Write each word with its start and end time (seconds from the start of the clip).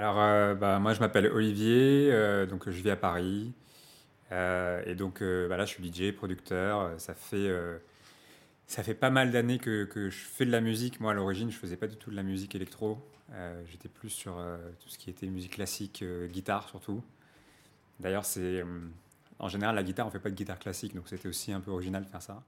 Alors, 0.00 0.20
euh, 0.20 0.54
bah, 0.54 0.78
moi, 0.78 0.94
je 0.94 1.00
m'appelle 1.00 1.26
Olivier, 1.26 2.10
euh, 2.12 2.46
donc 2.46 2.70
je 2.70 2.80
vis 2.82 2.90
à 2.90 2.96
Paris. 2.96 3.52
Euh, 4.32 4.82
et 4.86 4.94
donc, 4.94 5.22
bah, 5.22 5.56
là, 5.56 5.64
je 5.64 5.74
suis 5.74 5.92
DJ, 5.92 6.12
producteur. 6.12 6.92
Ça 6.98 7.14
fait, 7.14 7.50
ça 8.70 8.84
fait 8.84 8.94
pas 8.94 9.10
mal 9.10 9.32
d'années 9.32 9.58
que, 9.58 9.88
je 9.92 10.10
fais 10.10 10.46
de 10.46 10.52
la 10.52 10.60
musique. 10.60 11.00
Moi, 11.00 11.10
à 11.10 11.14
l'origine, 11.14 11.50
je 11.50 11.56
faisais 11.56 11.76
pas 11.76 11.88
du 11.88 11.96
tout 11.96 12.12
de 12.12 12.14
la 12.14 12.22
musique 12.22 12.54
électro. 12.54 12.98
J'étais 13.66 13.88
plus 13.88 14.10
sur 14.10 14.40
tout 14.78 14.88
ce 14.88 14.96
qui 14.96 15.10
était 15.10 15.26
musique 15.26 15.54
classique, 15.54 16.04
guitare 16.28 16.68
surtout. 16.68 17.02
D'ailleurs, 17.98 18.24
c'est 18.24 18.64
en 19.40 19.48
général 19.48 19.74
la 19.74 19.82
guitare, 19.82 20.06
on 20.06 20.10
fait 20.10 20.20
pas 20.20 20.30
de 20.30 20.36
guitare 20.36 20.60
classique, 20.60 20.94
donc 20.94 21.08
c'était 21.08 21.28
aussi 21.28 21.52
un 21.52 21.60
peu 21.60 21.72
original 21.72 22.04
de 22.04 22.08
faire 22.08 22.22
ça. 22.22 22.44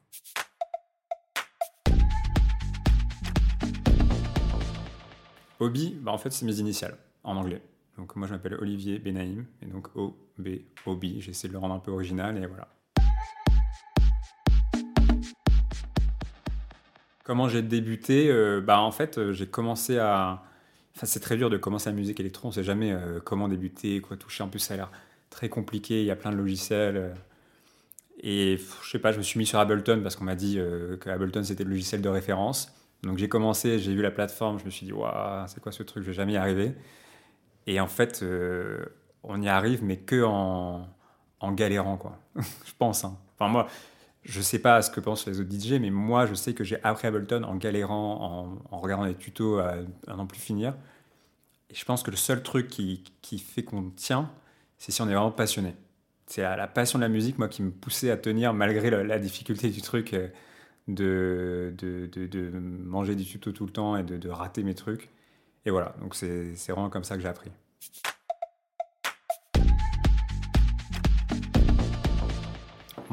Hobby, 5.58 5.98
bah, 6.00 6.12
en 6.12 6.18
fait, 6.18 6.30
c'est 6.30 6.46
mes 6.46 6.60
initiales 6.60 6.98
en 7.24 7.36
anglais. 7.36 7.62
Donc 7.98 8.14
moi 8.14 8.28
je 8.28 8.32
m'appelle 8.32 8.54
Olivier 8.54 9.00
Benaïm, 9.00 9.44
et 9.60 9.66
donc 9.66 9.94
O-B, 9.96 10.48
Obi, 10.86 11.20
j'essaie 11.20 11.48
de 11.48 11.52
le 11.52 11.58
rendre 11.58 11.74
un 11.74 11.80
peu 11.80 11.90
original, 11.90 12.38
et 12.38 12.46
voilà. 12.46 12.68
Comment 17.24 17.48
j'ai 17.48 17.62
débuté 17.62 18.28
euh, 18.30 18.60
Bah 18.60 18.80
en 18.80 18.90
fait 18.90 19.18
euh, 19.18 19.32
j'ai 19.32 19.46
commencé 19.46 19.98
à... 19.98 20.42
Enfin 20.96 21.06
c'est 21.06 21.20
très 21.20 21.36
dur 21.36 21.50
de 21.50 21.56
commencer 21.56 21.88
la 21.88 21.96
musique 21.96 22.20
électro, 22.20 22.48
on 22.48 22.52
sait 22.52 22.64
jamais 22.64 22.92
euh, 22.92 23.20
comment 23.24 23.48
débuter, 23.48 24.00
quoi 24.00 24.16
toucher, 24.16 24.42
en 24.42 24.48
plus 24.48 24.58
ça 24.58 24.74
a 24.74 24.76
l'air 24.76 24.90
très 25.30 25.48
compliqué, 25.48 26.00
il 26.00 26.06
y 26.06 26.10
a 26.10 26.16
plein 26.16 26.30
de 26.30 26.36
logiciels. 26.36 27.14
et 28.22 28.58
je 28.82 28.90
sais 28.90 28.98
pas, 28.98 29.12
je 29.12 29.18
me 29.18 29.22
suis 29.22 29.38
mis 29.38 29.46
sur 29.46 29.58
Ableton 29.58 30.00
parce 30.02 30.16
qu'on 30.16 30.24
m'a 30.24 30.34
dit 30.34 30.56
que 30.56 31.08
Ableton 31.08 31.42
c'était 31.44 31.64
le 31.64 31.70
logiciel 31.70 32.02
de 32.02 32.08
référence. 32.08 32.74
Donc 33.02 33.18
j'ai 33.18 33.28
commencé, 33.28 33.78
j'ai 33.78 33.94
vu 33.94 34.02
la 34.02 34.10
plateforme, 34.10 34.58
je 34.58 34.64
me 34.64 34.70
suis 34.70 34.86
dit, 34.86 34.92
waouh, 34.92 35.46
c'est 35.48 35.60
quoi 35.60 35.72
ce 35.72 35.82
truc, 35.82 36.02
je 36.04 36.08
vais 36.08 36.14
jamais 36.14 36.34
y 36.34 36.36
arriver. 36.36 36.74
Et 37.66 37.80
en 37.80 37.86
fait, 37.86 38.22
on 39.22 39.40
y 39.40 39.48
arrive, 39.48 39.82
mais 39.82 39.96
que 39.96 40.22
en, 40.22 40.86
en 41.40 41.52
galérant, 41.52 41.96
quoi. 41.96 42.18
je 42.36 42.72
pense. 42.78 43.04
Hein. 43.04 43.16
Enfin, 43.34 43.50
moi, 43.50 43.68
je 44.22 44.40
sais 44.40 44.58
pas 44.58 44.82
ce 44.82 44.90
que 44.90 45.00
pensent 45.00 45.26
les 45.26 45.40
autres 45.40 45.50
DJ, 45.52 45.72
mais 45.80 45.90
moi, 45.90 46.26
je 46.26 46.34
sais 46.34 46.54
que 46.54 46.64
j'ai 46.64 46.82
appris 46.84 47.08
Ableton 47.08 47.42
en 47.42 47.56
galérant, 47.56 48.58
en, 48.70 48.76
en 48.76 48.80
regardant 48.80 49.06
des 49.06 49.14
tutos 49.14 49.58
à, 49.58 49.74
à 50.06 50.16
n'en 50.16 50.26
plus 50.26 50.40
finir. 50.40 50.74
Et 51.70 51.74
je 51.74 51.84
pense 51.84 52.02
que 52.02 52.10
le 52.10 52.16
seul 52.16 52.42
truc 52.42 52.68
qui, 52.68 53.02
qui 53.22 53.38
fait 53.38 53.62
qu'on 53.62 53.90
tient, 53.90 54.30
c'est 54.78 54.92
si 54.92 55.00
on 55.00 55.08
est 55.08 55.14
vraiment 55.14 55.32
passionné. 55.32 55.74
C'est 56.26 56.42
la 56.42 56.66
passion 56.66 56.98
de 56.98 57.04
la 57.04 57.08
musique, 57.08 57.38
moi, 57.38 57.48
qui 57.48 57.62
me 57.62 57.70
poussait 57.70 58.10
à 58.10 58.16
tenir 58.16 58.54
malgré 58.54 58.90
la, 58.90 59.18
difficulté 59.18 59.70
du 59.70 59.82
truc 59.82 60.14
euh, 60.14 60.28
de, 60.88 61.74
de, 61.76 62.06
de, 62.06 62.26
de, 62.26 62.50
manger 62.50 63.14
des 63.14 63.24
tutos 63.24 63.52
tout 63.52 63.66
le 63.66 63.72
temps 63.72 63.96
et 63.96 64.02
de, 64.02 64.28
rater 64.28 64.62
mes 64.62 64.74
trucs. 64.74 65.08
Et 65.64 65.70
voilà, 65.70 65.94
donc 66.00 66.14
c'est 66.14 66.54
vraiment 66.68 66.90
comme 66.90 67.04
ça 67.04 67.16
que 67.16 67.22
j'ai 67.22 67.28
appris. 67.28 67.50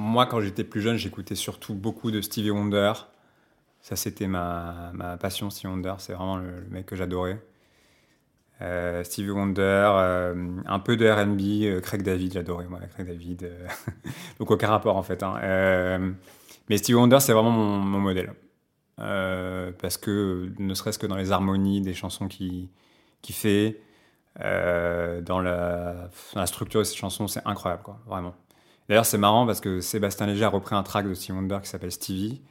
Moi, 0.10 0.26
quand 0.26 0.42
j'étais 0.42 0.64
plus 0.64 0.82
jeune, 0.82 0.98
j'écoutais 0.98 1.36
surtout 1.36 1.76
beaucoup 1.76 2.10
de 2.10 2.20
Stevie 2.20 2.50
Wonder. 2.50 2.94
Ça, 3.80 3.96
c'était 3.96 4.26
ma, 4.28 4.92
ma, 4.96 5.18
passion, 5.18 5.52
Stevie 5.52 5.68
Wonder. 5.68 5.94
C'est 6.00 6.14
vraiment 6.14 6.38
le, 6.38 6.66
mec 6.72 6.88
que 6.88 6.96
j'adorais. 6.96 7.40
Euh, 8.62 9.04
Stevie 9.04 9.30
Wonder, 9.30 9.62
euh, 9.94 10.62
un 10.66 10.80
peu 10.80 10.98
de 10.98 11.08
RB, 11.08 11.40
euh, 11.64 11.80
Craig 11.80 12.02
David, 12.02 12.34
j'adorais 12.34 12.66
moi, 12.66 12.80
Craig 12.92 13.06
David. 13.06 13.52
donc 14.40 14.50
aucun 14.50 14.68
rapport 14.70 14.98
en 14.98 15.04
fait. 15.04 15.22
Hein. 15.22 16.16
mais 16.70 16.78
Stevie 16.78 16.96
Wonder, 16.96 17.20
c'est 17.20 17.34
vraiment 17.34 17.52
mon, 17.52 18.00
modèle. 18.00 18.34
Parce 18.98 19.98
que 19.98 20.52
ne 20.58 20.74
serait-ce 20.74 20.98
que 20.98 21.08
dans 21.08 21.18
les 21.18 21.32
harmonies 21.32 21.82
des 21.82 21.94
chansons 21.94 22.28
qu'il 22.28 22.68
qui 23.22 23.32
fait, 23.34 23.80
dans, 24.40 25.40
la, 25.40 26.10
structure 26.48 26.80
de 26.80 26.86
ces 26.86 26.96
chansons, 26.96 27.28
c'est 27.28 27.46
incroyable, 27.46 27.84
quoi, 27.84 28.00
vraiment. 28.08 28.34
D'ailleurs, 28.90 29.06
c'est 29.06 29.20
marrant 29.20 29.46
parce 29.46 29.62
que 29.62 29.80
Sébastien 29.80 30.26
Léger 30.26 30.44
a 30.46 30.50
repris 30.50 30.76
un 30.76 30.84
track 30.84 31.08
de 31.08 31.14
Steve 31.14 31.36
Wonder 31.36 31.60
qui 31.62 31.70
s'appelle 31.70 31.92
Stevie. 31.92 32.42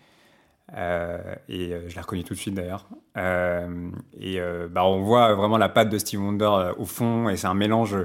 Euh, 0.77 1.35
et 1.49 1.75
je 1.89 1.95
l'ai 1.95 2.01
reconnu 2.01 2.25
tout 2.25 2.35
de 2.35 2.39
suite 2.39 2.55
d'ailleurs. 2.55 2.87
et 3.17 4.41
bah, 4.71 4.85
on 4.85 5.03
voit 5.03 5.35
vraiment 5.35 5.59
la 5.59 5.69
patte 5.69 5.91
de 5.91 5.99
Steve 5.99 6.23
Wonder 6.23 6.73
au 6.79 6.85
fond, 6.85 7.29
et 7.29 7.37
c'est 7.37 7.49
un 7.49 7.55
mélange 7.55 7.97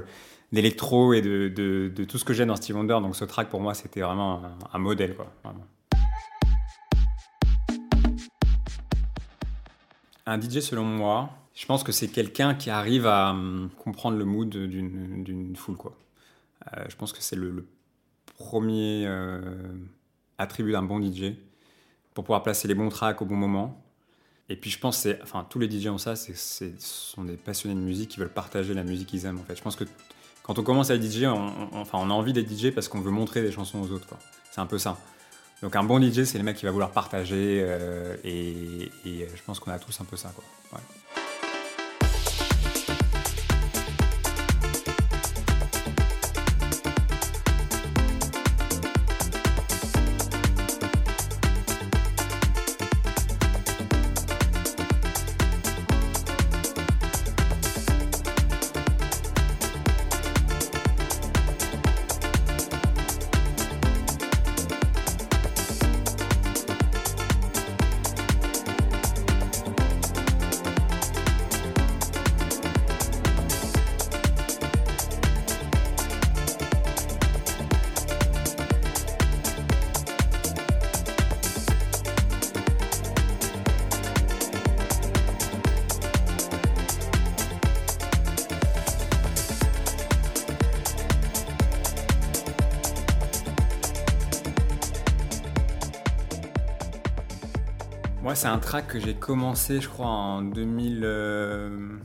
d'électro 0.54 1.12
et 1.12 1.20
de, 1.22 1.92
tout 2.08 2.18
ce 2.18 2.24
que 2.24 2.32
j'aime 2.32 2.48
dans 2.48 2.56
Steve 2.56 2.76
Wonder. 2.76 2.98
Donc 3.00 3.14
ce 3.14 3.24
track 3.24 3.48
pour 3.48 3.60
moi, 3.60 3.74
c'était 3.74 4.00
vraiment 4.00 4.42
un, 4.72 4.78
modèle, 4.78 5.14
quoi. 5.14 5.32
Un 10.26 10.40
DJ, 10.40 10.60
selon 10.60 10.84
moi, 10.84 11.30
je 11.54 11.66
pense 11.66 11.84
que 11.84 11.92
c'est 11.92 12.08
quelqu'un 12.08 12.54
qui 12.54 12.70
arrive 12.70 13.06
à 13.06 13.30
hum, 13.30 13.68
comprendre 13.76 14.16
le 14.16 14.24
mood 14.24 14.48
d'une 14.48 15.54
foule. 15.54 15.76
Quoi. 15.76 15.94
Euh, 16.72 16.84
je 16.88 16.96
pense 16.96 17.12
que 17.12 17.20
c'est 17.20 17.36
le, 17.36 17.66
premier 18.44 19.04
euh, 19.06 19.40
attribut 20.38 20.72
d'un 20.72 20.82
bon 20.82 21.00
DJ 21.00 21.34
pour 22.12 22.24
pouvoir 22.24 22.42
placer 22.42 22.68
les 22.68 22.74
bons 22.74 22.90
tracks 22.90 23.20
au 23.22 23.24
bon 23.24 23.36
moment. 23.36 23.82
Et 24.50 24.56
puis 24.56 24.70
je 24.70 24.78
pense 24.78 25.02
que 25.02 25.18
enfin, 25.22 25.46
tous 25.48 25.58
les 25.58 25.70
DJ 25.70 25.86
ont 25.86 25.98
ça, 25.98 26.14
c'est, 26.14 26.36
ce 26.36 26.70
sont 26.78 27.24
des 27.24 27.36
passionnés 27.36 27.74
de 27.74 27.80
musique 27.80 28.10
qui 28.10 28.20
veulent 28.20 28.28
partager 28.28 28.74
la 28.74 28.84
musique 28.84 29.08
qu'ils 29.08 29.24
aiment. 29.24 29.38
En 29.38 29.44
fait. 29.44 29.56
Je 29.56 29.62
pense 29.62 29.76
que 29.76 29.84
quand 30.42 30.58
on 30.58 30.62
commence 30.62 30.90
à 30.90 31.00
DJ, 31.00 31.24
on, 31.24 31.70
enfin, 31.72 31.98
on 31.98 32.10
a 32.10 32.12
envie 32.12 32.34
d'être 32.34 32.50
DJ 32.50 32.70
parce 32.70 32.88
qu'on 32.88 33.00
veut 33.00 33.10
montrer 33.10 33.40
des 33.40 33.50
chansons 33.50 33.80
aux 33.80 33.90
autres. 33.90 34.06
C'est 34.52 34.60
un 34.60 34.66
peu 34.66 34.78
ça. 34.78 34.98
Donc 35.62 35.74
un 35.76 35.84
bon 35.84 35.98
DJ, 35.98 36.24
c'est 36.24 36.36
le 36.36 36.44
mec 36.44 36.58
qui 36.58 36.66
va 36.66 36.70
vouloir 36.70 36.90
partager 36.90 37.62
euh, 37.64 38.16
et, 38.22 38.90
et, 39.06 39.26
je 39.34 39.42
pense 39.46 39.58
qu'on 39.60 39.70
a 39.70 39.78
tous 39.78 39.98
un 40.02 40.04
peu 40.04 40.16
ça. 40.16 40.30
Moi, 98.24 98.34
c'est 98.34 98.46
un 98.46 98.58
track 98.58 98.86
que 98.86 98.98
j'ai 98.98 99.12
commencé, 99.12 99.82
je 99.82 99.88
crois, 99.90 100.06
en 100.06 100.40
2000. 100.40 101.02
Euh, 101.04 101.98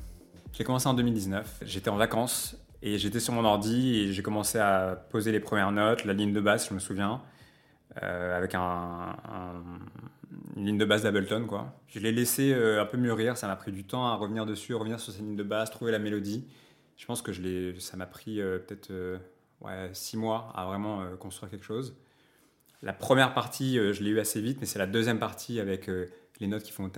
j'ai 0.51 0.65
commencé 0.65 0.85
en 0.85 0.93
2019. 0.93 1.59
J'étais 1.61 1.89
en 1.89 1.95
vacances 1.95 2.57
et 2.81 2.97
j'étais 2.97 3.21
sur 3.21 3.31
mon 3.31 3.45
ordi 3.45 3.95
et 3.95 4.11
j'ai 4.11 4.21
commencé 4.21 4.59
à 4.59 5.01
poser 5.11 5.31
les 5.31 5.39
premières 5.39 5.71
notes, 5.71 6.03
la 6.03 6.11
ligne 6.11 6.33
de 6.33 6.41
basse, 6.41 6.67
je 6.67 6.73
me 6.73 6.79
souviens, 6.79 7.21
euh, 8.03 8.37
avec 8.37 8.53
un, 8.53 9.15
une 10.57 10.65
ligne 10.65 10.77
de 10.77 10.83
basse 10.83 11.03
d'Ableton, 11.03 11.45
quoi. 11.47 11.73
Je 11.87 11.99
l'ai 11.99 12.11
laissé 12.11 12.51
euh, 12.51 12.81
un 12.81 12.85
peu 12.85 12.97
mûrir, 12.97 13.37
ça 13.37 13.47
m'a 13.47 13.55
pris 13.55 13.71
du 13.71 13.85
temps 13.85 14.05
à 14.05 14.15
revenir 14.15 14.45
dessus, 14.45 14.73
revenir 14.73 14.99
sur 14.99 15.13
cette 15.13 15.21
ligne 15.21 15.37
de 15.37 15.43
basse, 15.43 15.71
trouver 15.71 15.93
la 15.93 15.99
mélodie. 15.99 16.45
Je 16.97 17.05
pense 17.05 17.21
que 17.21 17.31
je 17.31 17.75
ça 17.79 17.95
m'a 17.95 18.07
pris 18.07 18.41
peut-être 18.41 18.91
six 19.93 20.17
mois 20.17 20.51
à 20.53 20.65
vraiment 20.65 21.01
construire 21.17 21.49
quelque 21.49 21.65
chose. 21.65 21.95
La 22.81 22.93
première 22.93 23.33
partie, 23.33 23.77
euh, 23.77 23.91
je 23.91 24.03
l'ai 24.03 24.11
eu 24.11 24.19
assez 24.19 24.39
vite, 24.39 24.59
mais 24.61 24.65
c'est 24.65 24.79
la 24.79 24.87
deuxième 24.87 25.19
partie 25.19 25.59
avec 25.59 25.89
euh, 25.89 26.07
les 26.39 26.47
notes 26.47 26.63
qui 26.63 26.71
font 26.71 26.89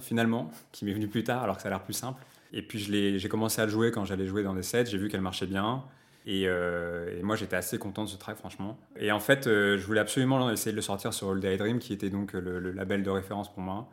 finalement, 0.00 0.50
qui 0.72 0.84
m'est 0.84 0.92
venue 0.92 1.08
plus 1.08 1.24
tard, 1.24 1.42
alors 1.42 1.56
que 1.56 1.62
ça 1.62 1.68
a 1.68 1.70
l'air 1.70 1.82
plus 1.82 1.94
simple. 1.94 2.22
Et 2.52 2.62
puis 2.62 2.78
j'ai 2.78 3.28
commencé 3.28 3.60
à 3.60 3.64
le 3.64 3.72
jouer 3.72 3.90
quand 3.90 4.04
j'allais 4.04 4.26
jouer 4.26 4.44
dans 4.44 4.54
des 4.54 4.62
sets, 4.62 4.86
j'ai 4.86 4.98
vu 4.98 5.08
qu'elle 5.08 5.20
marchait 5.20 5.46
bien. 5.46 5.84
Euh, 6.28 7.18
et, 7.18 7.22
moi 7.22 7.36
j'étais 7.36 7.54
assez 7.54 7.78
content 7.78 8.04
de 8.04 8.08
ce 8.08 8.16
track, 8.16 8.36
franchement. 8.36 8.78
Et 8.98 9.10
en 9.10 9.20
fait, 9.20 9.44
je 9.46 9.84
voulais 9.84 10.00
absolument 10.00 10.48
essayer 10.50 10.70
de 10.70 10.76
le 10.76 10.82
sortir 10.82 11.12
sur 11.12 11.30
All 11.30 11.40
Day 11.40 11.56
Dream, 11.56 11.80
qui 11.80 11.92
était 11.92 12.08
donc 12.08 12.32
le, 12.34 12.70
label 12.70 13.02
de 13.02 13.10
référence 13.10 13.52
pour 13.52 13.62
moi. 13.62 13.90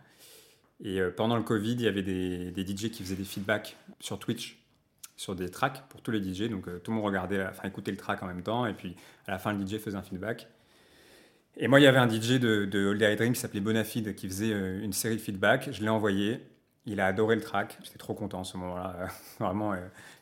Et 0.84 1.02
pendant 1.18 1.36
le 1.36 1.44
Covid, 1.44 1.74
il 1.74 1.82
y 1.82 1.88
avait 1.88 2.04
des, 2.04 2.52
des 2.52 2.62
DJ 2.62 2.92
qui 2.92 3.04
faisaient 3.04 3.16
des 3.16 3.24
feedbacks 3.24 3.76
sur 4.00 4.20
Twitch 4.20 4.63
sur 5.24 5.36
des 5.36 5.50
tracks 5.50 5.84
pour 5.90 6.02
tous 6.02 6.12
les 6.12 6.22
DJ. 6.22 6.50
Donc 6.50 6.66
tout 6.84 6.92
le 6.92 6.98
monde 6.98 7.06
regardait, 7.06 7.46
enfin 7.46 7.68
écoutait 7.68 7.92
le 7.92 7.98
track 7.98 8.22
en 8.24 8.28
même 8.28 8.44
temps. 8.44 8.66
Et 8.66 8.74
puis 8.74 8.96
à 9.28 9.32
la 9.32 9.40
fin, 9.40 9.54
le 9.54 9.66
DJ 9.66 9.78
faisait 9.80 9.98
un 9.98 10.04
feedback. 10.04 10.48
Et 11.56 11.68
moi, 11.68 11.80
il 11.80 11.84
y 11.84 11.88
avait 11.88 12.00
un 12.00 12.10
DJ 12.10 12.40
de, 12.40 12.66
de 12.66 12.88
Old 12.88 13.00
Dream 13.00 13.34
qui 13.34 13.40
s'appelait 13.40 13.62
Bonafide 13.62 14.16
qui 14.16 14.28
faisait 14.28 14.50
une 14.50 14.94
série 14.94 15.16
de 15.16 15.22
feedbacks. 15.22 15.70
Je 15.72 15.82
l'ai 15.82 15.90
envoyé. 15.90 16.42
Il 16.86 17.00
a 17.00 17.08
adoré 17.08 17.36
le 17.36 17.42
track. 17.42 17.78
J'étais 17.84 17.98
trop 17.98 18.14
content 18.14 18.42
en 18.42 18.44
ce 18.44 18.58
moment-là. 18.58 19.08
Vraiment, 19.40 19.74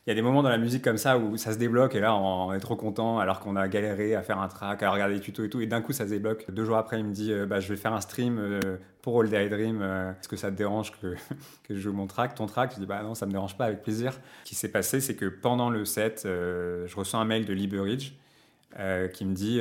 il 0.04 0.10
y 0.10 0.12
a 0.12 0.14
des 0.16 0.22
moments 0.22 0.42
dans 0.42 0.48
la 0.48 0.58
musique 0.58 0.82
comme 0.82 0.96
ça 0.96 1.16
où 1.16 1.36
ça 1.36 1.52
se 1.52 1.58
débloque 1.58 1.94
et 1.94 2.00
là 2.00 2.16
on 2.16 2.52
est 2.52 2.58
trop 2.58 2.74
content 2.74 3.20
alors 3.20 3.38
qu'on 3.38 3.54
a 3.54 3.68
galéré 3.68 4.16
à 4.16 4.22
faire 4.22 4.40
un 4.40 4.48
track, 4.48 4.82
à 4.82 4.90
regarder 4.90 5.14
les 5.14 5.20
tutos 5.20 5.44
et 5.44 5.48
tout 5.48 5.60
et 5.60 5.68
d'un 5.68 5.80
coup 5.80 5.92
ça 5.92 6.06
se 6.06 6.10
débloque. 6.10 6.50
Deux 6.50 6.64
jours 6.64 6.76
après 6.76 6.98
il 6.98 7.04
me 7.04 7.12
dit 7.12 7.32
euh, 7.32 7.46
bah, 7.46 7.60
je 7.60 7.68
vais 7.68 7.76
faire 7.76 7.92
un 7.92 8.00
stream 8.00 8.36
euh, 8.40 8.60
pour 9.00 9.20
All 9.20 9.28
Day 9.28 9.48
Dream, 9.48 9.78
euh, 9.80 10.10
est-ce 10.10 10.28
que 10.28 10.36
ça 10.36 10.50
te 10.50 10.56
dérange 10.56 10.90
que, 11.00 11.14
que 11.62 11.74
je 11.76 11.78
joue 11.78 11.92
mon 11.92 12.08
track, 12.08 12.34
ton 12.34 12.46
track? 12.46 12.72
Je 12.74 12.80
dis 12.80 12.86
bah 12.86 13.00
non 13.04 13.14
ça 13.14 13.26
me 13.26 13.30
dérange 13.30 13.56
pas 13.56 13.66
avec 13.66 13.82
plaisir. 13.82 14.12
Ce 14.42 14.48
qui 14.48 14.56
s'est 14.56 14.72
passé 14.72 15.00
c'est 15.00 15.14
que 15.14 15.26
pendant 15.26 15.70
le 15.70 15.84
set 15.84 16.22
je 16.24 16.96
reçois 16.96 17.20
un 17.20 17.24
mail 17.24 17.44
de 17.44 17.52
Liberidge 17.52 18.14
qui 19.12 19.24
me 19.24 19.34
dit 19.34 19.60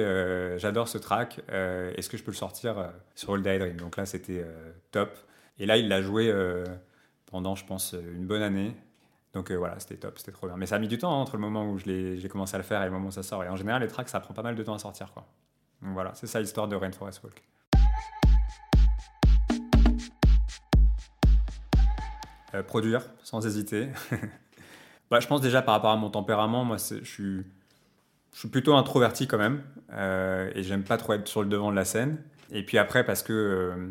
j'adore 0.58 0.88
ce 0.88 0.98
track, 0.98 1.42
est-ce 1.50 2.10
que 2.10 2.18
je 2.18 2.24
peux 2.24 2.32
le 2.32 2.38
sortir 2.38 2.92
sur 3.14 3.36
All 3.36 3.44
Day 3.44 3.60
Dream? 3.60 3.76
Donc 3.76 3.96
là 3.96 4.08
c'était 4.08 4.44
top 4.92 5.16
et 5.60 5.68
là 5.68 5.78
il 5.78 5.88
l'a 5.88 6.02
joué 6.02 6.34
pendant 7.32 7.56
je 7.56 7.66
pense 7.66 7.94
une 7.94 8.28
bonne 8.28 8.44
année. 8.44 8.76
Donc 9.34 9.50
euh, 9.50 9.56
voilà, 9.56 9.80
c'était 9.80 9.96
top, 9.96 10.20
c'était 10.20 10.34
trop 10.34 10.48
bien. 10.48 10.58
Mais 10.58 10.66
ça 10.66 10.76
a 10.76 10.80
mis 10.80 10.90
du 10.90 10.98
temps 10.98 11.12
hein, 11.12 11.22
entre 11.22 11.38
le 11.38 11.42
moment 11.42 11.70
où 11.70 11.78
j'ai 11.78 12.28
commencé 12.30 12.56
à 12.56 12.58
le 12.58 12.64
faire 12.64 12.82
et 12.82 12.86
le 12.86 12.92
moment 12.92 13.08
où 13.08 13.12
ça 13.12 13.24
sort. 13.24 13.44
Et 13.44 13.50
en 13.50 13.56
général, 13.56 13.82
les 13.82 13.88
tracks, 13.88 14.10
ça 14.10 14.20
prend 14.20 14.34
pas 14.34 14.44
mal 14.44 14.56
de 14.56 14.64
temps 14.64 14.74
à 14.74 14.80
sortir. 14.80 15.12
Quoi. 15.14 15.26
Donc 15.82 15.94
voilà, 15.94 16.12
c'est 16.14 16.28
ça 16.28 16.40
l'histoire 16.40 16.68
de 16.68 16.76
Rainforest 16.76 17.24
Walk. 17.24 17.42
Euh, 22.54 22.64
produire, 22.64 23.02
sans 23.24 23.46
hésiter. 23.46 23.88
bah, 25.10 25.22
je 25.22 25.28
pense 25.28 25.40
déjà 25.40 25.62
par 25.62 25.76
rapport 25.76 25.92
à 25.92 25.96
mon 25.96 26.10
tempérament, 26.10 26.66
moi 26.66 26.76
je 26.76 27.02
suis, 27.06 27.46
je 28.34 28.40
suis 28.40 28.50
plutôt 28.50 28.76
introverti 28.76 29.26
quand 29.28 29.38
même. 29.38 29.64
Euh, 29.94 30.52
et 30.54 30.64
j'aime 30.64 30.84
pas 30.84 30.98
trop 30.98 31.14
être 31.14 31.30
sur 31.30 31.42
le 31.42 31.48
devant 31.48 31.72
de 31.72 31.78
la 31.78 31.86
scène. 31.86 32.22
Et 32.52 32.66
puis 32.66 32.78
après, 32.78 33.06
parce 33.06 33.24
que 33.24 33.90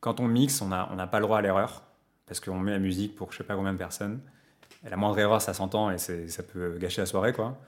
quand 0.00 0.20
on 0.20 0.28
mixe, 0.28 0.60
on 0.60 0.68
n'a 0.68 0.90
on 0.92 1.08
pas 1.08 1.20
le 1.20 1.24
droit 1.24 1.38
à 1.38 1.40
l'erreur. 1.40 1.82
Parce 2.30 2.38
qu'on 2.38 2.60
met 2.60 2.70
la 2.70 2.78
musique 2.78 3.16
pour 3.16 3.32
je 3.32 3.38
sais 3.38 3.42
pas 3.42 3.56
combien 3.56 3.72
de 3.72 3.78
personnes. 3.78 4.20
La 4.88 4.96
moindre 4.96 5.18
erreur, 5.18 5.42
ça 5.42 5.52
s'entend 5.52 5.90
et 5.90 5.98
ça 5.98 6.42
peut 6.44 6.78
gâcher 6.78 7.02
la 7.02 7.06
soirée, 7.06 7.32
quoi. 7.32 7.60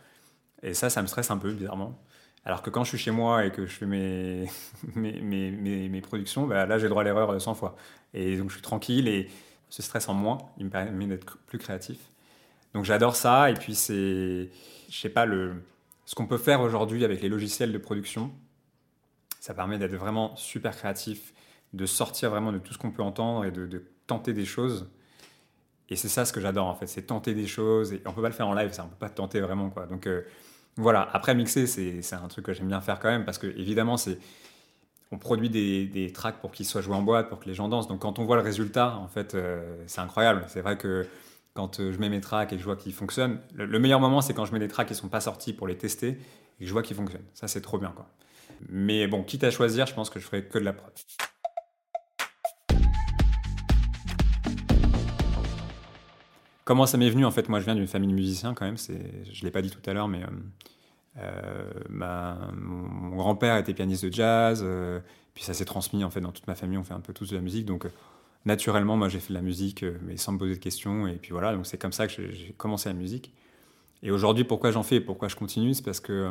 Et 0.62 0.72
ça, 0.72 0.88
ça 0.88 1.02
me 1.02 1.08
stresse 1.08 1.32
un 1.32 1.36
peu, 1.36 1.50
bizarrement. 1.50 2.00
Alors 2.44 2.62
que 2.62 2.70
quand 2.70 2.84
je 2.84 2.90
suis 2.90 2.98
chez 2.98 3.10
moi 3.10 3.44
et 3.44 3.50
que 3.50 3.66
je 3.66 3.72
fais 3.72 3.86
mes, 3.86 4.48
mes, 4.94 5.20
mes, 5.20 5.88
mes, 5.88 6.00
productions, 6.00 6.46
bah 6.46 6.64
là, 6.64 6.78
j'ai 6.78 6.88
droit 6.88 7.02
à 7.02 7.04
l'erreur 7.04 7.42
100 7.42 7.54
fois. 7.54 7.74
Et 8.14 8.36
donc, 8.36 8.50
je 8.50 8.54
suis 8.54 8.62
tranquille 8.62 9.08
et 9.08 9.28
ce 9.68 9.82
stress 9.82 10.08
en 10.08 10.14
moins, 10.14 10.38
il 10.58 10.66
me 10.66 10.70
permet 10.70 11.06
d'être 11.06 11.38
plus 11.38 11.58
créatif. 11.58 11.98
Donc, 12.72 12.84
j'adore 12.84 13.16
ça. 13.16 13.50
Et 13.50 13.54
puis, 13.54 13.74
c'est, 13.74 14.48
je 14.88 14.96
sais 14.96 15.08
pas, 15.08 15.26
le, 15.26 15.54
ce 16.04 16.14
qu'on 16.14 16.28
peut 16.28 16.38
faire 16.38 16.60
aujourd'hui 16.60 17.04
avec 17.04 17.20
les 17.20 17.28
logiciels 17.28 17.72
de 17.72 17.78
production, 17.78 18.30
ça 19.40 19.54
permet 19.54 19.76
d'être 19.76 19.96
vraiment 19.96 20.36
super 20.36 20.76
créatif, 20.76 21.34
de 21.72 21.84
sortir 21.84 22.30
vraiment 22.30 22.52
de 22.52 22.58
tout 22.58 22.72
ce 22.72 22.78
qu'on 22.78 22.92
peut 22.92 23.02
entendre 23.02 23.44
et 23.44 23.50
de 23.50 23.66
tenter 24.06 24.32
des 24.32 24.44
choses. 24.44 24.88
Et 25.88 25.96
c'est 25.96 26.08
ça 26.08 26.24
ce 26.24 26.32
que 26.32 26.40
j'adore 26.40 26.66
en 26.66 26.74
fait, 26.74 26.86
c'est 26.86 27.02
tenter 27.02 27.34
des 27.34 27.46
choses. 27.46 27.92
Et 27.92 28.02
on 28.06 28.12
peut 28.12 28.22
pas 28.22 28.28
le 28.28 28.34
faire 28.34 28.48
en 28.48 28.54
live, 28.54 28.72
ça, 28.72 28.84
on 28.84 28.88
peut 28.88 28.96
pas 28.98 29.10
tenter 29.10 29.40
vraiment 29.40 29.70
quoi. 29.70 29.86
Donc 29.86 30.06
euh, 30.06 30.22
voilà. 30.76 31.08
Après 31.12 31.34
mixer, 31.34 31.66
c'est 31.66 32.14
un 32.14 32.28
truc 32.28 32.46
que 32.46 32.52
j'aime 32.52 32.68
bien 32.68 32.80
faire 32.80 32.98
quand 32.98 33.10
même 33.10 33.24
parce 33.24 33.38
que 33.38 33.46
évidemment 33.46 33.96
c'est 33.96 34.18
on 35.12 35.18
produit 35.18 35.50
des, 35.50 35.86
des 35.86 36.10
tracks 36.10 36.40
pour 36.40 36.52
qu'ils 36.52 36.64
soient 36.64 36.80
joués 36.80 36.96
en 36.96 37.02
boîte, 37.02 37.28
pour 37.28 37.38
que 37.38 37.44
les 37.46 37.54
gens 37.54 37.68
dansent. 37.68 37.86
Donc 37.86 38.00
quand 38.00 38.18
on 38.18 38.24
voit 38.24 38.36
le 38.36 38.42
résultat, 38.42 38.96
en 38.96 39.08
fait, 39.08 39.34
euh, 39.34 39.76
c'est 39.86 40.00
incroyable. 40.00 40.46
C'est 40.48 40.62
vrai 40.62 40.78
que 40.78 41.06
quand 41.54 41.80
euh, 41.80 41.92
je 41.92 41.98
mets 41.98 42.08
mes 42.08 42.22
tracks 42.22 42.50
et 42.52 42.56
que 42.56 42.60
je 42.60 42.64
vois 42.64 42.76
qu'ils 42.76 42.94
fonctionnent, 42.94 43.38
le, 43.54 43.78
meilleur 43.78 44.00
moment 44.00 44.22
c'est 44.22 44.32
quand 44.32 44.46
je 44.46 44.52
mets 44.52 44.58
des 44.58 44.68
tracks 44.68 44.88
qui 44.88 44.94
sont 44.94 45.08
pas 45.08 45.20
sortis 45.20 45.52
pour 45.52 45.66
les 45.66 45.76
tester 45.76 46.08
et 46.08 46.60
que 46.60 46.66
je 46.66 46.72
vois 46.72 46.82
qu'ils 46.82 46.96
fonctionnent. 46.96 47.26
Ça 47.34 47.46
c'est 47.46 47.60
trop 47.60 47.78
bien 47.78 47.92
quoi. 47.94 48.08
Mais 48.68 49.06
bon, 49.06 49.22
quitte 49.22 49.44
à 49.44 49.50
choisir, 49.50 49.86
je 49.86 49.94
pense 49.94 50.08
que 50.08 50.18
je 50.18 50.24
ferai 50.24 50.44
que 50.44 50.58
de 50.58 50.64
la 50.64 50.72
prod. 50.72 50.92
Comment 56.72 56.86
ça 56.86 56.96
m'est 56.96 57.10
venu 57.10 57.26
En 57.26 57.30
fait, 57.30 57.50
moi, 57.50 57.60
je 57.60 57.66
viens 57.66 57.74
d'une 57.74 57.86
famille 57.86 58.08
de 58.08 58.14
musiciens 58.14 58.54
quand 58.54 58.64
même. 58.64 58.78
je 58.78 58.94
ne 58.94 59.44
l'ai 59.44 59.50
pas 59.50 59.60
dit 59.60 59.68
tout 59.68 59.82
à 59.84 59.92
l'heure, 59.92 60.08
mais 60.08 60.22
euh, 60.22 61.20
euh, 61.20 62.50
mon, 62.54 63.14
grand-père 63.14 63.58
était 63.58 63.74
pianiste 63.74 64.06
de 64.06 64.10
jazz. 64.10 64.62
Euh, 64.64 64.98
puis 65.34 65.44
ça 65.44 65.52
s'est 65.52 65.66
transmis 65.66 66.02
en 66.02 66.08
fait 66.08 66.22
dans 66.22 66.32
toute 66.32 66.46
ma 66.46 66.54
famille. 66.54 66.78
On 66.78 66.82
fait 66.82 66.94
un 66.94 67.00
peu 67.00 67.12
tous 67.12 67.28
de 67.28 67.36
la 67.36 67.42
musique, 67.42 67.66
donc 67.66 67.86
naturellement, 68.46 68.96
moi, 68.96 69.10
j'ai 69.10 69.20
fait 69.20 69.34
de 69.34 69.38
la 69.38 69.42
musique, 69.42 69.84
mais 70.00 70.16
sans 70.16 70.32
me 70.32 70.38
poser 70.38 70.54
de 70.54 70.60
questions. 70.60 71.06
Et 71.06 71.16
puis 71.16 71.32
voilà, 71.32 71.54
donc 71.54 71.66
c'est 71.66 71.76
comme 71.76 71.92
ça 71.92 72.06
que 72.06 72.14
j'ai 72.14 72.54
commencé 72.56 72.88
la 72.88 72.94
musique. 72.94 73.34
Et 74.02 74.10
aujourd'hui, 74.10 74.44
pourquoi 74.44 74.70
j'en 74.70 74.82
fais, 74.82 74.98
pourquoi 74.98 75.28
je 75.28 75.36
continue, 75.36 75.74
c'est 75.74 75.84
parce 75.84 76.00
que 76.00 76.30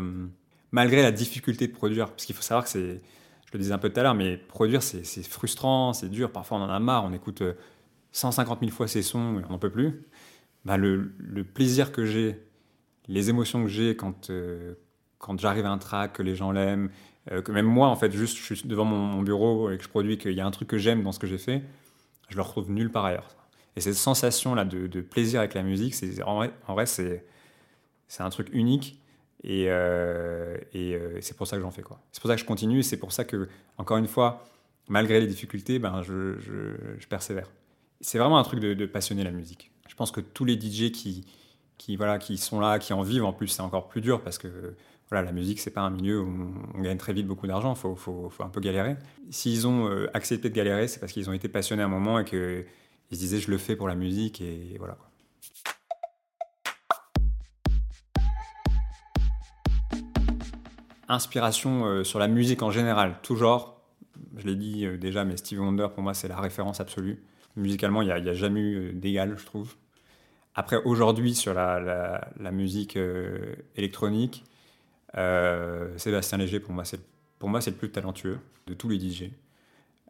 malgré 0.72 1.04
la 1.04 1.12
difficulté 1.12 1.68
de 1.68 1.74
produire, 1.74 2.10
parce 2.10 2.26
qu'il 2.26 2.34
faut 2.34 2.42
savoir 2.42 2.64
que 2.64 2.72
c'est, 2.72 3.00
je 3.46 3.54
le 3.54 3.60
disais 3.60 3.74
un 3.74 3.78
peu 3.78 3.92
tout 3.92 4.00
à 4.00 4.02
l'heure, 4.02 4.16
mais 4.16 4.38
produire, 4.38 4.82
c'est 4.82 5.04
frustrant, 5.22 5.94
c'est 5.94 6.10
dur. 6.10 6.32
Parfois, 6.32 6.58
on 6.58 6.62
en 6.62 6.70
a 6.70 6.80
marre. 6.80 7.04
On 7.04 7.14
écoute 7.14 7.44
150 8.12 8.62
000 8.62 8.72
fois 8.72 8.88
ces 8.88 9.04
sons, 9.04 9.40
et 9.40 9.44
on 9.48 9.52
n'en 9.52 9.60
peut 9.60 9.70
plus. 9.70 10.02
Bah, 10.66 10.78
le, 10.78 11.12
plaisir 11.44 11.92
que 11.92 12.06
j'ai, 12.06 12.40
les 13.08 13.30
émotions 13.30 13.64
que 13.64 13.70
j'ai 13.70 13.96
quand, 13.96 14.30
euh, 14.30 14.76
quand 15.18 15.40
j'arrive 15.40 15.66
à 15.66 15.72
un 15.72 15.78
track, 15.78 16.14
que 16.14 16.24
les 16.24 16.36
gens 16.36 16.52
l'aiment, 16.52 16.90
euh, 17.32 17.42
que 17.42 17.52
même 17.52 17.66
moi, 17.66 17.88
en 17.88 17.96
fait, 17.96 18.12
juste 18.12 18.38
je 18.38 18.54
suis 18.54 18.68
devant 18.68 18.86
mon, 18.86 19.22
bureau 19.22 19.72
et 19.72 19.78
que 19.78 19.84
je 19.84 19.90
produis, 19.90 20.18
qu'il 20.18 20.34
y 20.34 20.42
a 20.42 20.46
un 20.46 20.52
truc 20.52 20.68
que 20.68 20.78
j'aime 20.78 21.04
dans 21.04 21.12
ce 21.12 21.20
que 21.20 21.28
j'ai 21.28 21.38
fait, 21.38 21.64
je 22.30 22.36
le 22.36 22.42
retrouve 22.42 22.72
nulle 22.72 22.92
part 22.92 23.06
ailleurs. 23.06 23.36
Et 23.76 23.82
cette 23.82 23.96
sensation-là 23.96 24.66
de, 24.66 25.02
plaisir 25.02 25.40
avec 25.40 25.54
la 25.54 25.64
musique, 25.64 25.96
c'est, 25.96 26.22
en 26.24 26.48
vrai, 26.70 26.86
c'est, 26.86 27.26
c'est 28.08 28.24
un 28.24 28.30
truc 28.30 28.50
unique. 28.52 29.00
Et, 29.44 29.66
euh, 29.70 30.58
c'est 31.22 31.36
pour 31.36 31.48
ça 31.48 31.56
que 31.56 31.62
j'en 31.64 31.72
fais. 31.72 31.82
Quoi. 31.82 32.00
C'est 32.12 32.22
pour 32.22 32.30
ça 32.30 32.36
que 32.36 32.42
je 32.42 32.46
continue 32.46 32.80
et 32.80 32.84
c'est 32.84 32.98
pour 32.98 33.12
ça 33.12 33.24
que, 33.24 33.48
encore 33.78 33.98
une 33.98 34.08
fois, 34.08 34.46
malgré 34.88 35.20
les 35.20 35.28
difficultés, 35.28 35.80
ben, 35.80 36.04
je, 36.04 36.38
je, 36.40 37.08
persévère. 37.08 37.50
C'est 38.02 38.18
vraiment 38.18 38.38
un 38.38 38.44
truc 38.44 38.60
de, 38.60 38.74
de 38.74 38.86
passionner 38.86 39.24
la 39.24 39.32
musique. 39.32 39.71
Je 39.92 39.96
pense 39.98 40.12
que 40.12 40.22
tous 40.22 40.46
les 40.46 40.54
DJ 40.54 40.94
qui, 40.94 41.26
qui, 41.78 41.98
voilà, 41.98 42.18
qui 42.18 42.38
sont 42.38 42.62
là, 42.62 42.80
qui 42.80 42.94
en 42.94 43.02
vivent, 43.02 43.26
en 43.26 43.34
plus, 43.34 43.50
c'est 43.50 43.62
encore 43.62 43.90
plus 43.90 44.00
dur 44.00 44.22
parce 44.22 44.38
que 44.38 44.74
voilà, 45.10 45.26
la 45.26 45.34
musique, 45.34 45.60
c'est 45.60 45.70
pas 45.70 45.82
un 45.82 45.90
milieu 45.90 46.22
où 46.22 46.54
on, 46.74 46.82
gagne 46.82 46.98
très 46.98 47.12
vite 47.12 47.28
beaucoup 47.28 47.46
d'argent, 47.46 47.74
il 47.74 47.98
faut, 47.98 48.32
un 48.40 48.48
peu 48.48 48.62
galérer. 48.62 48.96
S'ils 49.32 49.68
ont 49.68 49.90
euh, 49.90 50.10
accepté 50.14 50.50
de 50.50 50.56
galérer, 50.56 50.88
c'est 50.88 51.02
parce 51.02 51.12
qu'ils 51.12 51.30
ont 51.30 51.34
été 51.34 51.50
passionnés 51.50 51.84
à 51.84 51.88
un 51.88 51.90
moment 51.90 52.20
et 52.20 52.24
qu'ils 52.24 52.66
se 53.12 53.18
disaient 53.18 53.42
je 53.42 53.52
le 53.52 53.58
fais 53.58 53.76
pour 53.76 53.90
la 53.90 53.96
musique 53.96 54.40
et 54.40 54.78
voilà. 54.78 54.98
Inspiration 61.10 61.86
euh, 61.86 62.04
sur 62.06 62.18
la 62.18 62.30
musique 62.30 62.64
en 62.64 62.72
général, 62.72 63.18
toujours. 63.24 63.82
Je 64.38 64.48
l'ai 64.48 64.56
dit 64.56 64.86
euh, 64.86 64.98
déjà, 64.98 65.26
mais 65.26 65.36
Stevie 65.36 65.60
Wonder, 65.60 65.88
pour 65.94 66.02
moi, 66.02 66.14
c'est 66.14 66.30
la 66.30 66.40
référence 66.40 66.80
absolue. 66.80 67.22
Musicalement, 67.56 68.02
il 68.02 68.06
n'y 68.06 68.30
a, 68.30 68.34
jamais 68.34 68.62
eu 68.62 68.94
d'égal, 68.94 69.36
je 69.38 69.46
trouve. 69.46 69.76
Après, 70.56 70.78
aujourd'hui, 70.84 71.34
sur 71.36 71.54
la, 71.54 72.52
musique 72.52 72.98
euh, 72.98 73.56
électronique, 73.76 74.44
euh, 75.18 75.98
Sébastien 75.98 76.38
Léger, 76.38 76.60
pour 76.60 76.74
moi, 76.74 76.84
c'est 76.86 77.72
le 77.72 77.78
plus 77.78 77.92
talentueux 77.92 78.40
de 78.68 78.74
tous 78.74 78.90
les 78.90 79.00
DJ. 79.00 79.32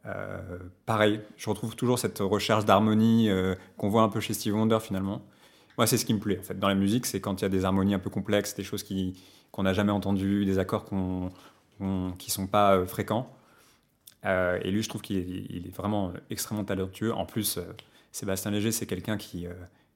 Euh, 0.05 0.57
pareil, 0.85 1.21
je 1.37 1.49
retrouve 1.49 1.75
toujours 1.75 1.99
cette 1.99 2.19
recherche 2.19 2.65
d'harmonie 2.65 3.29
qu'on 3.77 3.89
voit 3.89 4.01
un 4.03 4.09
peu 4.09 4.19
chez 4.19 4.33
Steve 4.33 4.55
Wonder 4.55 4.79
finalement. 4.81 5.21
Moi, 5.77 5.87
c'est 5.87 5.97
ce 5.97 6.05
qui 6.05 6.13
me 6.13 6.19
plaît 6.19 6.39
en 6.39 6.43
fait 6.43 6.59
dans 6.59 6.67
la 6.67 6.75
musique, 6.75 7.05
c'est 7.05 7.21
quand 7.21 7.41
il 7.41 7.43
y 7.43 7.45
a 7.45 7.49
des 7.49 7.65
harmonies 7.65 7.93
un 7.93 7.99
peu 7.99 8.09
complexes, 8.09 8.55
des 8.55 8.63
choses 8.63 8.83
qu'on 9.51 9.63
n'a 9.63 9.73
jamais 9.73 9.91
entendues, 9.91 10.45
des 10.45 10.59
accords 10.59 10.85
qu'on, 10.85 11.29
ne 11.79 12.11
qui 12.17 12.29
sont 12.29 12.47
pas 12.47 12.85
fréquents. 12.85 13.31
Et 14.23 14.71
lui, 14.71 14.83
je 14.83 14.89
trouve 14.89 15.01
qu'il 15.01 15.17
est, 15.17 15.75
vraiment 15.75 16.13
extrêmement 16.29 16.63
talentueux. 16.63 17.13
En 17.13 17.25
plus, 17.25 17.59
Sébastien 18.11 18.51
Léger, 18.51 18.71
c'est 18.71 18.85
quelqu'un 18.85 19.17
qui, 19.17 19.47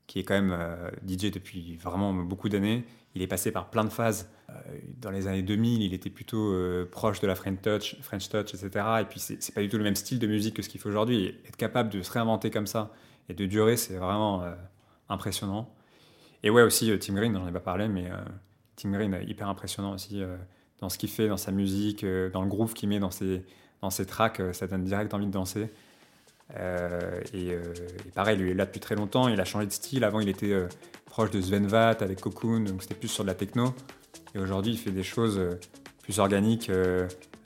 qui 0.08 0.20
est 0.20 0.24
quand 0.24 0.36
même 0.36 0.51
euh, 0.51 0.89
DJ 1.08 1.32
depuis 1.32 1.77
vraiment 1.77 2.13
beaucoup 2.13 2.50
d'années. 2.50 2.86
Il 3.15 3.22
est 3.22 3.27
passé 3.27 3.51
par 3.51 3.70
plein 3.70 3.84
de 3.84 3.89
phases. 3.89 4.29
Euh, 4.50 4.53
dans 5.00 5.10
les 5.10 5.27
années 5.27 5.41
2000, 5.41 5.82
il 5.82 5.94
était 5.94 6.10
plutôt 6.10 6.53
euh, 6.53 6.88
proche 6.89 7.20
de 7.22 7.27
la 7.27 7.36
French 7.36 7.62
Touch, 7.62 7.96
French 8.01 8.29
Touch, 8.29 8.53
etc. 8.53 8.86
Et 9.01 9.05
puis, 9.05 9.20
c'est 9.20 9.53
pas 9.53 9.62
du 9.62 9.70
tout 9.70 9.77
le 9.77 9.84
même 9.84 9.96
style 9.96 10.20
de 10.20 10.27
musique 10.27 10.55
que 10.55 10.62
ce 10.62 10.70
qu'il 10.70 10.79
fait 10.79 10.89
aujourd'hui. 10.89 11.36
Être 11.48 11.58
capable 11.58 11.89
de 11.89 12.01
se 12.01 12.12
réinventer 12.12 12.51
comme 12.51 12.67
ça 12.67 12.91
et 13.29 13.34
de 13.34 13.46
durer, 13.46 13.77
c'est 13.77 13.96
vraiment 13.96 14.44
impressionnant. 15.10 15.74
Et 16.44 16.51
ouais, 16.51 16.62
aussi 16.62 16.91
Tim 17.00 17.15
Green, 17.15 17.34
j'en 17.34 17.48
ai 17.48 17.51
pas 17.51 17.60
parlé, 17.60 17.88
mais 17.88 18.12
Tim 18.75 18.91
Green, 18.91 19.17
hyper 19.27 19.50
impressionnant 19.50 19.94
aussi 19.94 20.22
dans 20.79 20.89
ce 20.89 21.00
qu'il 21.00 21.10
fait, 21.10 21.27
dans 21.27 21.38
sa 21.38 21.51
musique, 21.51 22.05
dans 22.05 22.44
le 22.44 22.48
groove 22.48 22.75
qu'il 22.75 22.89
met 22.89 23.00
dans 23.00 23.10
ses, 23.10 23.44
dans 23.82 23.89
ses 23.89 24.05
tracks. 24.05 24.41
ça 24.53 24.67
donne 24.67 24.84
direct 24.84 25.13
envie 25.13 25.27
de 25.27 25.32
danser. 25.32 25.70
Euh, 26.55 27.22
euh, 27.34 27.74
et, 28.05 28.12
pareil, 28.12 28.38
lui 28.38 28.51
est 28.51 28.53
là 28.53 28.65
depuis 28.65 28.79
très 28.79 28.96
longtemps. 28.96 29.27
Il 29.27 29.39
a 29.39 29.46
changé 29.46 29.65
de 29.65 29.72
style. 29.72 30.03
Avant, 30.03 30.20
il 30.20 30.29
était 30.29 30.51
euh, 30.51 30.67
proche 31.05 31.32
de 31.32 31.41
Sven 31.41 31.67
Vath 31.67 32.01
avec 32.01 32.22
Cocoon, 32.22 32.62
donc 32.62 32.82
c'était 32.82 32.96
plus 32.96 33.08
sur 33.08 33.24
de 33.24 33.29
la 33.29 33.36
techno. 33.36 33.74
Et 34.34 34.39
aujourd'hui, 34.39 34.74
il 34.74 34.77
fait 34.77 34.91
des 34.91 35.03
choses 35.03 35.41
plus 36.03 36.20
organiques, 36.20 36.70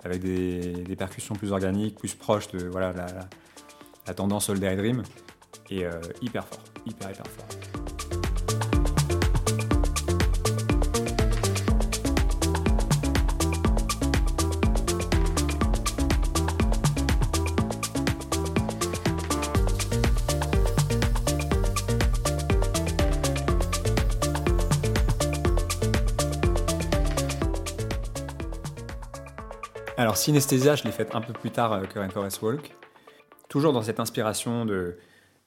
avec 0.04 0.22
des, 0.24 0.96
percussions 0.98 1.36
plus 1.36 1.52
organiques, 1.52 2.00
plus 2.00 2.16
proches 2.16 2.50
de 2.52 2.68
voilà, 2.68 2.94
la, 2.94 3.06
la 4.08 4.14
tendance 4.16 4.50
All 4.50 4.60
Dream, 4.60 5.04
et 5.70 5.84
hyper 6.22 6.48
fort, 6.48 6.64
hyper 6.88 7.12
hyper 7.12 7.28
fort. 7.28 7.79
Alors, 30.20 30.26
Synesthesia, 30.26 30.76
je 30.76 30.84
l'ai 30.84 30.92
faite 30.92 31.16
un 31.16 31.22
peu 31.22 31.32
plus 31.32 31.50
tard 31.50 31.72
euh, 31.72 31.86
que 31.86 31.98
Rainforest 31.98 32.42
Walk. 32.42 32.76
Toujours 33.48 33.72
dans 33.72 33.84
cette 33.84 34.02
inspiration 34.02 34.66
de, 34.66 34.98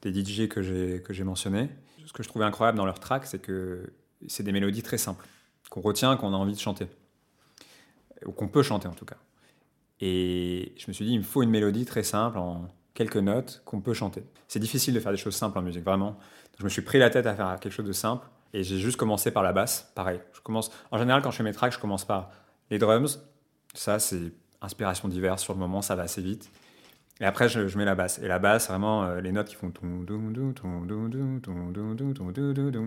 des 0.00 0.14
DJ 0.14 0.48
que 0.48 0.62
j'ai 0.62 1.24
mentionné. 1.24 1.68
Ce 2.06 2.12
que 2.14 2.22
je 2.22 2.28
trouvais 2.30 2.46
incroyable 2.46 2.78
dans 2.78 2.86
leur 2.86 2.98
track, 2.98 3.26
c'est 3.26 3.38
que 3.38 3.92
c'est 4.28 4.42
des 4.42 4.50
mélodies 4.50 4.82
très 4.82 4.96
simples, 4.96 5.26
qu'on 5.68 5.82
retient, 5.82 6.16
qu'on 6.16 6.32
a 6.32 6.36
envie 6.38 6.54
de 6.54 6.58
chanter. 6.58 6.86
Ou 8.24 8.32
qu'on 8.32 8.48
peut 8.48 8.62
chanter 8.62 8.88
en 8.88 8.94
tout 8.94 9.04
cas. 9.04 9.18
Et 10.00 10.72
je 10.78 10.86
me 10.88 10.94
suis 10.94 11.04
dit, 11.04 11.12
il 11.12 11.18
me 11.18 11.22
faut 11.22 11.42
une 11.42 11.50
mélodie 11.50 11.84
très 11.84 12.02
simple, 12.02 12.38
en 12.38 12.66
quelques 12.94 13.16
notes, 13.16 13.60
qu'on 13.66 13.82
peut 13.82 13.92
chanter. 13.92 14.24
C'est 14.48 14.58
difficile 14.58 14.94
de 14.94 15.00
faire 15.00 15.12
des 15.12 15.18
choses 15.18 15.36
simples 15.36 15.58
en 15.58 15.62
musique, 15.62 15.84
vraiment. 15.84 16.18
je 16.58 16.64
me 16.64 16.70
suis 16.70 16.82
pris 16.82 16.98
la 16.98 17.10
tête 17.10 17.26
à 17.26 17.34
faire 17.34 17.60
quelque 17.60 17.72
chose 17.72 17.86
de 17.86 17.92
simple. 17.92 18.26
Et 18.54 18.64
j'ai 18.64 18.78
juste 18.78 18.96
commencé 18.96 19.32
par 19.32 19.42
la 19.42 19.52
basse, 19.52 19.92
pareil. 19.94 20.20
Je 20.32 20.40
commence, 20.40 20.70
en 20.90 20.96
général, 20.96 21.20
quand 21.20 21.30
je 21.30 21.36
fais 21.36 21.42
mes 21.42 21.52
tracks, 21.52 21.74
je 21.74 21.78
commence 21.78 22.06
par 22.06 22.30
les 22.70 22.78
drums. 22.78 23.20
Ça, 23.74 23.98
c'est 23.98 24.32
inspirations 24.62 25.08
diverses 25.08 25.42
sur 25.42 25.52
le 25.52 25.58
moment, 25.58 25.82
ça 25.82 25.94
va 25.94 26.02
assez 26.02 26.22
vite. 26.22 26.50
Et 27.20 27.24
après, 27.24 27.48
je, 27.48 27.78
mets 27.78 27.84
la 27.84 27.94
basse. 27.94 28.18
Et 28.18 28.26
la 28.26 28.38
basse, 28.38 28.68
vraiment, 28.68 29.04
euh, 29.04 29.20
les 29.20 29.32
notes 29.32 29.48
qui 29.48 29.54
font. 29.54 29.72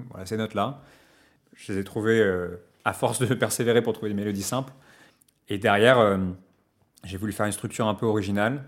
Voilà, 0.09 0.25
ces 0.25 0.37
notes-là, 0.37 0.81
je 1.53 1.71
les 1.71 1.79
ai 1.79 1.83
trouvées 1.83 2.19
euh, 2.19 2.61
à 2.83 2.93
force 2.93 3.19
de 3.19 3.33
persévérer 3.33 3.81
pour 3.81 3.93
trouver 3.93 4.09
des 4.09 4.15
mélodies 4.15 4.43
simples. 4.43 4.73
Et 5.47 5.57
derrière, 5.57 5.99
euh, 5.99 6.17
j'ai 7.03 7.17
voulu 7.17 7.31
faire 7.31 7.45
une 7.45 7.51
structure 7.51 7.87
un 7.87 7.95
peu 7.95 8.05
originale 8.05 8.63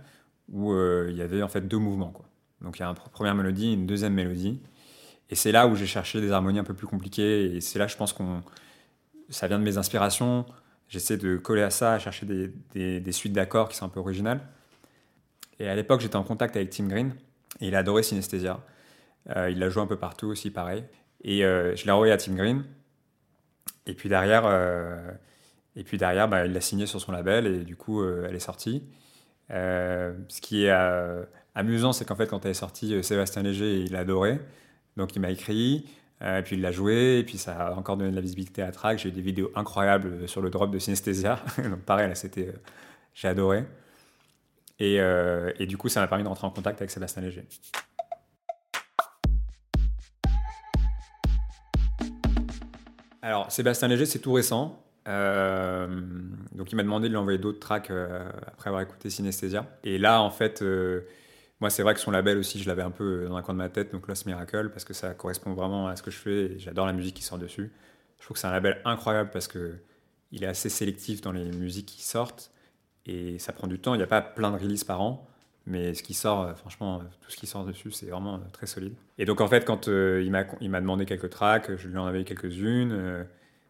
où 0.50 0.74
il 0.74 1.18
y 1.18 1.22
avait 1.22 1.44
en 1.44 1.50
fait 1.50 1.68
deux 1.68 1.78
mouvements. 1.78 2.12
Quoi. 2.12 2.26
Donc 2.62 2.80
il 2.80 2.82
y 2.82 2.86
a 2.86 2.88
une 2.88 2.96
première 2.96 3.36
mélodie, 3.36 3.74
une 3.74 3.86
deuxième 3.86 4.14
mélodie. 4.14 4.62
Et 5.30 5.36
c'est 5.36 5.52
là 5.52 5.68
où 5.68 5.76
j'ai 5.76 5.88
cherché 5.88 6.22
des 6.22 6.32
harmonies 6.32 6.60
un 6.60 6.64
peu 6.64 6.74
plus 6.74 6.88
compliquées. 6.88 7.56
Et 7.56 7.60
c'est 7.60 7.80
là, 7.80 7.88
je 7.88 7.98
pense 7.98 8.14
qu'on. 8.14 8.42
Ça 9.30 9.48
vient 9.50 9.60
de 9.60 9.66
mes 9.66 9.78
inspirations. 9.78 10.46
J'essaie 10.90 11.18
de 11.18 11.38
coller 11.38 11.64
à 11.64 11.70
ça, 11.70 11.94
à 11.94 12.00
chercher 12.00 12.26
des, 12.26 13.00
des, 13.00 13.12
suites 13.12 13.34
d'accords 13.34 13.68
qui 13.68 13.76
sont 13.76 13.86
un 13.86 13.90
peu 13.90 14.00
originales. 14.00 14.40
Et 15.60 15.68
à 15.68 15.76
l'époque, 15.76 16.02
j'étais 16.02 16.16
en 16.16 16.24
contact 16.24 16.56
avec 16.56 16.70
Tim 16.70 16.88
Green 16.88 17.14
et 17.60 17.68
il 17.68 17.76
a 17.76 17.80
adoré 17.80 18.04
Synesthesia. 18.04 18.62
Euh, 19.36 19.50
il 19.50 19.60
l'a 19.60 19.70
joué 19.70 19.84
un 19.84 19.88
peu 19.88 19.98
partout 19.98 20.28
aussi, 20.28 20.50
pareil. 20.50 20.86
Et 21.24 21.44
euh, 21.44 21.76
je 21.76 21.86
l'ai 21.86 21.92
envoyé 21.92 22.14
à 22.14 22.18
Tim 22.18 22.36
Green. 22.36 22.64
Et 23.86 23.94
puis 23.94 24.08
derrière, 24.08 24.44
euh, 24.46 25.12
et 25.76 25.84
puis 25.84 25.98
derrière 25.98 26.28
bah, 26.28 26.46
il 26.46 26.54
l'a 26.54 26.62
signé 26.62 26.86
sur 26.86 27.02
son 27.02 27.12
label 27.12 27.48
et 27.48 27.64
du 27.64 27.76
coup, 27.76 28.06
elle 28.06 28.36
est 28.36 28.40
sortie. 28.40 28.84
ce 29.50 30.42
qui 30.42 30.66
est 30.66 30.72
amusant, 31.56 31.92
c'est 31.92 32.06
qu'en 32.06 32.16
fait, 32.16 32.28
quand 32.28 32.46
elle 32.46 32.52
est 32.52 32.54
sortie, 32.54 33.04
Sébastien 33.04 33.44
Léger, 33.44 33.80
il 33.80 33.92
l'a 33.92 34.00
adoré. 34.00 34.40
Donc 34.96 35.16
il 35.16 35.20
m'a 35.20 35.32
écrit. 35.32 35.86
Euh, 36.24 36.40
et 36.40 36.42
puis 36.42 36.56
il 36.56 36.62
l'a 36.62 36.72
joué, 36.72 37.20
et 37.20 37.24
puis 37.24 37.38
ça 37.38 37.68
a 37.68 37.74
encore 37.74 37.96
donné 37.96 38.10
de 38.10 38.16
la 38.16 38.22
visibilité 38.22 38.62
à 38.62 38.72
track. 38.72 38.98
J'ai 39.00 39.10
eu 39.10 39.12
des 39.12 39.22
vidéos 39.22 39.52
incroyables 39.56 40.28
sur 40.28 40.42
le 40.42 40.50
drop 40.50 40.72
de 40.72 40.80
Synesthesia. 40.80 41.40
Donc 41.58 41.82
pareil, 41.82 42.08
là, 42.08 42.16
c'était, 42.16 42.48
euh, 42.48 42.60
j'ai 43.14 43.28
adoré. 43.28 43.66
Et, 44.80 45.00
euh, 45.00 45.52
et, 45.60 45.66
du 45.66 45.78
coup, 45.78 45.90
ça 45.90 46.02
m'a 46.02 46.08
permis 46.08 46.24
de 46.24 46.28
rentrer 46.28 46.46
en 46.46 46.52
contact 46.52 46.80
avec 46.82 46.92
Sébastien 46.92 47.22
Léger. 47.22 47.46
Alors, 53.22 53.52
Sébastien 53.52 53.88
Léger, 53.88 54.06
c'est 54.06 54.20
tout 54.20 54.34
récent. 54.34 54.84
donc, 55.06 56.72
il 56.72 56.76
m'a 56.76 56.84
demandé 56.84 57.08
de 57.08 57.14
lui 57.14 57.18
envoyer 57.18 57.40
d'autres 57.40 57.60
tracks 57.60 57.92
après 58.48 58.70
avoir 58.70 58.82
écouté 58.82 59.10
Synesthesia. 59.10 59.66
Et 59.84 59.98
là, 59.98 60.22
en 60.22 60.30
fait, 60.30 60.64
moi, 61.60 61.70
c'est 61.70 61.82
vrai 61.82 61.96
que 61.96 62.00
son 62.00 62.12
label 62.12 62.38
aussi, 62.38 62.60
je 62.62 62.68
l'avais 62.68 62.84
un 62.84 62.92
peu 62.92 63.26
dans 63.28 63.36
un 63.36 63.42
coin 63.42 63.54
de 63.54 63.60
ma 63.60 63.70
tête, 63.70 63.92
donc 63.92 64.08
Lost 64.08 64.26
Miracle, 64.26 64.70
parce 64.70 64.86
que 64.86 64.94
ça 64.94 65.14
correspond 65.14 65.54
vraiment 65.54 65.88
à 65.88 65.96
ce 65.96 66.04
que 66.04 66.12
je 66.12 66.18
fais 66.18 66.46
et 66.46 66.60
j'adore 66.60 66.86
la 66.86 66.94
musique 66.94 67.16
qui 67.16 67.24
sort 67.24 67.40
dessus. 67.40 67.72
Je 68.20 68.24
trouve 68.24 68.36
que 68.36 68.40
c'est 68.40 68.48
un 68.48 68.52
label 68.52 68.80
incroyable 68.86 69.30
parce 69.32 69.48
que 69.48 69.76
il 70.32 70.44
est 70.44 70.48
assez 70.48 70.70
sélectif 70.70 71.22
dans 71.22 71.32
les 71.32 71.46
musiques 71.46 71.86
qui 71.86 72.04
sortent 72.04 72.52
et 73.06 73.40
ça 73.40 73.54
prend 73.54 73.68
du 73.68 73.80
temps. 73.80 73.96
Il 73.96 73.98
n'y 73.98 74.04
a 74.04 74.08
pas 74.08 74.22
plein 74.22 74.52
de 74.52 74.58
releases 74.58 74.84
par 74.84 75.02
an, 75.02 75.28
mais 75.66 75.94
ce 75.94 76.04
qui 76.04 76.14
sort, 76.14 76.42
euh, 76.42 76.54
franchement, 76.54 77.02
tout 77.22 77.32
ce 77.32 77.38
qui 77.38 77.48
sort 77.48 77.66
dessus, 77.66 77.92
c'est 77.92 78.08
vraiment 78.08 78.36
euh, 78.36 78.50
très 78.52 78.68
solide. 78.68 78.94
Et 79.18 79.26
donc, 79.26 79.42
en 79.42 79.48
fait, 79.48 79.66
quand 79.66 79.88
euh, 79.88 80.22
il 80.24 80.70
m'a 80.70 80.82
demandé 80.82 81.06
quelques 81.06 81.30
tracks, 81.30 81.76
je 81.76 81.88
lui 81.88 81.98
en 81.98 82.06
avais 82.06 82.24
quelques-unes. 82.24 83.26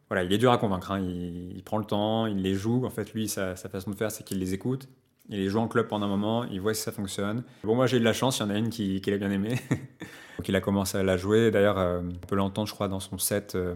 voilà, 0.10 0.24
il 0.24 0.34
est 0.34 0.38
dur 0.38 0.52
à 0.52 0.58
convaincre. 0.58 0.92
Hein. 0.92 1.00
Il, 1.00 1.62
prend 1.64 1.78
le 1.78 1.86
temps, 1.86 2.26
il 2.26 2.42
les 2.42 2.56
joue. 2.56 2.86
En 2.86 2.90
fait, 2.90 3.14
lui, 3.14 3.30
sa 3.30 3.56
façon 3.56 3.92
de 3.92 3.96
faire, 3.96 4.12
c'est 4.12 4.24
qu'il 4.24 4.40
les 4.40 4.54
écoute 4.54 4.90
il 5.30 5.50
joué 5.50 5.62
en 5.62 5.68
club 5.68 5.88
pendant 5.88 6.06
un 6.06 6.10
moment, 6.10 6.46
il 6.46 6.62
voit 6.62 6.74
si 6.74 6.82
ça 6.82 6.92
fonctionne. 6.92 7.44
Bon, 7.64 7.76
moi 7.76 7.88
j'ai 7.88 7.98
eu 7.98 8.00
de 8.00 8.06
la 8.06 8.14
chance, 8.14 8.40
il 8.40 8.44
y 8.44 8.46
en 8.46 8.50
a 8.50 8.58
une 8.58 8.70
qui, 8.70 9.02
qui 9.02 9.12
l'a 9.12 9.18
bien 9.18 9.32
aimé. 9.32 9.60
Donc 10.38 10.48
il 10.48 10.56
a 10.56 10.62
commencé 10.62 10.98
à 10.98 11.04
la 11.04 11.18
jouer. 11.18 11.52
D'ailleurs, 11.52 11.80
euh, 11.80 12.02
on 12.02 12.28
peut 12.28 12.36
l'entendre, 12.36 12.68
je 12.68 12.74
crois, 12.74 12.88
dans 12.88 13.00
son 13.00 13.18
set. 13.18 13.56
Euh, 13.56 13.76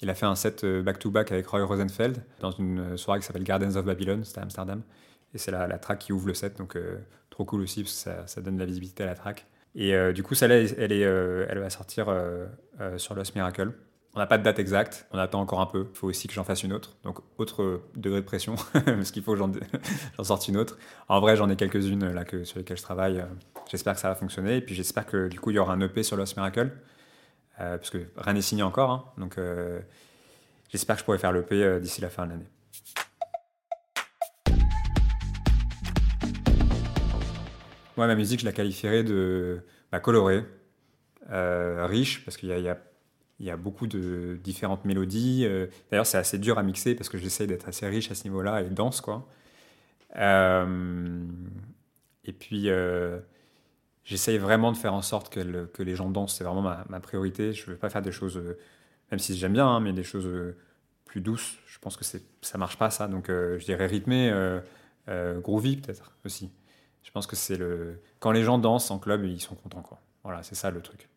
il 0.00 0.10
a 0.10 0.14
fait 0.14 0.26
un 0.26 0.34
set 0.34 0.64
euh, 0.64 0.82
back-to-back 0.82 1.32
avec 1.32 1.46
Roy 1.46 1.64
Rosenfeld 1.64 2.22
dans 2.40 2.50
une 2.50 2.96
soirée 2.96 3.20
qui 3.20 3.26
s'appelle 3.26 3.44
Gardens 3.44 3.76
of 3.76 3.84
Babylon, 3.84 4.22
c'était 4.24 4.40
à 4.40 4.42
Amsterdam. 4.42 4.82
Et 5.34 5.38
c'est 5.38 5.50
la, 5.50 5.66
track 5.78 5.98
qui 6.00 6.12
ouvre 6.12 6.26
le 6.26 6.34
set, 6.34 6.58
donc 6.58 6.76
trop 7.30 7.46
cool 7.46 7.62
aussi 7.62 7.82
parce 7.82 8.04
que 8.04 8.10
ça, 8.26 8.40
donne 8.42 8.56
de 8.56 8.60
la 8.60 8.66
visibilité 8.66 9.02
à 9.02 9.06
la 9.06 9.14
track. 9.14 9.46
Et 9.74 9.94
du 10.12 10.22
coup, 10.22 10.34
celle-là, 10.34 10.56
elle 10.76 11.58
va 11.58 11.70
sortir 11.70 12.14
sur 12.98 13.14
Lost 13.14 13.34
Miracle. 13.34 13.72
On 14.14 14.18
n'a 14.18 14.26
pas 14.26 14.36
de 14.36 14.42
date 14.42 14.58
exacte, 14.58 15.06
on 15.10 15.18
attend 15.18 15.40
encore 15.40 15.60
un 15.62 15.66
peu. 15.66 15.86
Il 15.90 15.96
faut 15.96 16.06
aussi 16.06 16.28
que 16.28 16.34
j'en 16.34 16.44
fasse 16.44 16.62
une 16.62 16.74
autre. 16.74 16.96
Donc, 17.02 17.20
autre 17.38 17.80
degré 17.96 18.20
de 18.20 18.26
pression, 18.26 18.56
parce 18.72 19.10
qu'il 19.10 19.22
faut 19.22 19.32
que 19.32 19.38
j'en 20.18 20.24
sorte 20.24 20.48
une 20.48 20.58
autre. 20.58 20.76
En 21.08 21.20
vrai, 21.20 21.34
j'en 21.36 21.48
ai 21.48 21.56
quelques-unes 21.56 22.12
là 22.12 22.24
que, 22.24 22.44
sur 22.44 22.58
lesquelles 22.58 22.76
je 22.76 22.82
travaille. 22.82 23.24
J'espère 23.70 23.94
que 23.94 24.00
ça 24.00 24.08
va 24.08 24.14
fonctionner. 24.14 24.56
Et 24.56 24.60
puis, 24.60 24.74
j'espère 24.74 25.06
que 25.06 25.28
du 25.28 25.40
coup, 25.40 25.50
il 25.50 25.54
y 25.54 25.58
aura 25.58 25.72
un 25.72 25.80
EP 25.80 26.02
sur 26.02 26.18
Lost 26.18 26.36
Miracle. 26.36 26.72
Euh, 27.60 27.76
parce 27.76 27.90
que 27.90 27.98
rien 28.16 28.34
n'est 28.34 28.42
signé 28.42 28.62
encore. 28.62 28.90
Hein. 28.90 29.04
donc, 29.18 29.38
euh, 29.38 29.80
j'espère 30.68 30.96
que 30.96 31.00
je 31.00 31.04
pourrai 31.04 31.18
faire 31.18 31.32
l'EP 31.32 31.62
euh, 31.62 31.80
d'ici 31.80 32.00
la 32.00 32.10
fin 32.10 32.26
de 32.26 32.32
l'année. 32.32 32.48
Moi, 37.96 38.06
ma 38.06 38.14
musique, 38.14 38.40
je 38.40 38.46
la 38.46 38.52
qualifierais 38.52 39.04
de 39.04 39.64
bah, 39.90 40.00
colorée, 40.00 40.44
riche, 41.30 42.24
parce 42.24 42.36
qu'il 42.36 42.48
y 42.48 42.68
a 42.68 42.78
beaucoup 43.56 43.86
de 43.86 44.38
différentes 44.42 44.84
mélodies. 44.84 45.44
Euh, 45.44 45.66
d'ailleurs, 45.90 46.06
c'est 46.06 46.18
assez 46.18 46.38
dur 46.38 46.58
à 46.58 46.62
mixer 46.62 46.94
parce 46.94 47.08
que 47.08 47.18
j'essaie 47.18 47.46
d'être 47.46 47.68
assez 47.68 47.86
riche 47.86 48.10
à 48.10 48.14
ce 48.14 48.24
niveau-là 48.24 48.62
et 48.62 48.70
dense, 48.70 49.00
quoi. 49.00 49.26
Euh, 50.16 51.26
et 52.24 52.32
puis, 52.32 52.68
euh, 52.68 53.18
j'essaye 54.04 54.38
vraiment 54.38 54.72
de 54.72 54.76
faire 54.76 54.94
en 54.94 55.02
sorte 55.02 55.28
que, 55.28 55.82
les 55.82 55.96
gens 55.96 56.10
dansent. 56.10 56.36
C'est 56.36 56.44
vraiment 56.44 56.62
ma, 56.62 57.00
priorité. 57.00 57.52
Je 57.52 57.66
ne 57.66 57.72
veux 57.72 57.78
pas 57.78 57.90
faire 57.90 58.02
des 58.02 58.12
choses, 58.12 58.40
même 59.10 59.18
si 59.18 59.36
j'aime 59.36 59.54
bien, 59.54 59.66
hein, 59.66 59.80
mais 59.80 59.92
des 59.92 60.04
choses 60.04 60.28
plus 61.04 61.20
douces. 61.20 61.58
Je 61.66 61.78
pense 61.78 61.96
que 61.96 62.04
ça 62.04 62.58
marche 62.58 62.78
pas, 62.78 62.90
ça. 62.90 63.08
Donc, 63.08 63.26
je 63.28 63.64
dirais 63.64 63.86
rythmé, 63.86 64.32
groovy 65.08 65.78
peut-être 65.78 66.12
aussi. 66.24 66.50
Je 67.02 67.10
pense 67.10 67.26
que 67.26 67.34
c'est 67.34 67.56
le... 67.56 68.00
Quand 68.20 68.30
les 68.30 68.44
gens 68.44 68.58
dansent 68.58 68.92
en 68.92 69.00
club, 69.00 69.24
ils 69.24 69.40
sont 69.40 69.56
contents, 69.56 69.82
quoi. 69.82 70.00
Voilà, 70.22 70.44
c'est 70.44 70.54
ça 70.54 70.70
le 70.70 70.80
truc. 70.80 71.08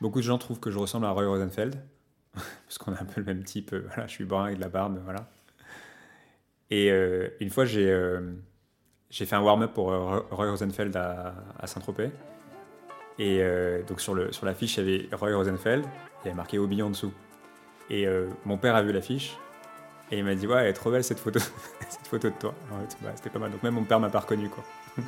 Beaucoup 0.00 0.20
de 0.20 0.24
gens 0.24 0.38
trouvent 0.38 0.60
que 0.60 0.70
je 0.70 0.78
ressemble 0.78 1.06
à 1.06 1.10
Roy 1.10 1.26
Rosenfeld, 1.26 1.76
parce 2.34 2.78
qu'on 2.78 2.92
a 2.92 3.00
un 3.00 3.04
peu 3.04 3.20
le 3.20 3.26
même 3.26 3.42
type. 3.42 3.72
Euh, 3.72 3.84
voilà, 3.86 4.06
je 4.06 4.12
suis 4.12 4.24
brun 4.24 4.44
avec 4.44 4.56
de 4.56 4.60
la 4.60 4.68
barbe, 4.68 5.00
voilà. 5.04 5.28
Et 6.70 6.90
euh, 6.90 7.28
une 7.40 7.50
fois, 7.50 7.64
j'ai 7.64 7.90
euh, 7.90 8.20
j'ai 9.10 9.26
fait 9.26 9.36
un 9.36 9.40
warm-up 9.40 9.72
pour 9.72 9.86
Roy 9.86 10.50
Rosenfeld 10.50 10.94
à, 10.96 11.66
Saint-Tropez. 11.66 12.10
Et 13.18 13.42
donc 13.88 14.00
sur 14.00 14.14
l'affiche, 14.14 14.74
sur 14.74 14.84
il 14.84 14.90
y 14.90 15.06
avait 15.06 15.16
Roy 15.16 15.34
Rosenfeld, 15.34 15.84
il 15.84 16.26
y 16.26 16.28
avait 16.28 16.36
marqué 16.36 16.58
Obi 16.58 16.82
en 16.82 16.90
dessous. 16.90 17.12
Et 17.88 18.06
mon 18.44 18.58
père 18.58 18.76
a 18.76 18.82
vu 18.82 18.92
l'affiche, 18.92 19.34
et 20.10 20.18
il 20.18 20.24
m'a 20.24 20.34
dit 20.34 20.46
Ouais, 20.46 20.60
elle 20.60 20.66
est 20.66 20.72
trop 20.74 20.90
belle 20.90 21.02
cette 21.02 21.18
photo, 21.18 21.40
cette 21.88 22.06
photo 22.06 22.28
de 22.28 22.34
toi. 22.34 22.54
Bah, 23.02 23.12
c'était 23.16 23.30
pas 23.30 23.38
mal. 23.38 23.50
Donc 23.50 23.62
même 23.62 23.74
mon 23.74 23.84
père 23.84 23.98
m'a 23.98 24.10
pas 24.10 24.20
reconnu, 24.20 24.50
quoi. 24.50 24.62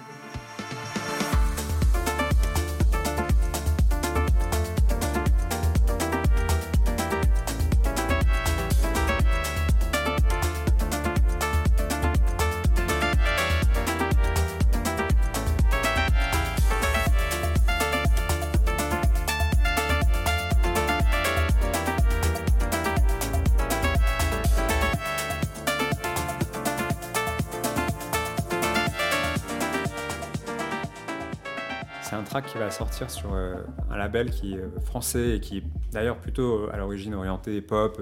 track 32.30 32.46
qui 32.46 32.58
va 32.58 32.70
sortir 32.70 33.10
sur 33.10 33.34
un 33.34 33.96
label 33.96 34.30
qui 34.30 34.54
est 34.54 34.80
français 34.84 35.36
et 35.36 35.40
qui 35.40 35.58
est 35.58 35.62
d'ailleurs 35.92 36.16
plutôt 36.18 36.68
à 36.72 36.76
l'origine 36.76 37.14
orienté 37.14 37.60
pop 37.60 38.00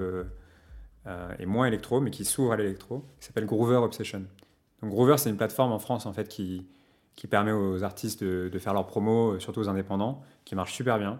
et 1.39 1.47
moins 1.47 1.67
électro, 1.67 2.01
mais 2.01 2.11
qui 2.11 2.25
s'ouvre 2.25 2.53
à 2.53 2.57
l'électro. 2.57 3.05
Il 3.21 3.25
s'appelle 3.25 3.47
Groover 3.47 3.77
Obsession. 3.77 4.23
Donc 4.83 4.91
Groover, 4.91 5.17
c'est 5.17 5.31
une 5.31 5.39
plateforme 5.39 5.73
en 5.73 5.79
France 5.79 6.05
en 6.05 6.13
fait 6.13 6.29
qui, 6.29 6.67
qui 7.17 7.27
permet 7.27 7.53
aux 7.53 7.83
artistes 7.83 8.23
de, 8.23 8.59
faire 8.59 8.75
leurs 8.75 8.87
promos, 8.87 9.41
surtout 9.41 9.61
aux 9.61 9.69
indépendants, 9.69 10.23
qui 10.45 10.55
marche 10.55 10.75
super 10.75 10.99
bien. 10.99 11.19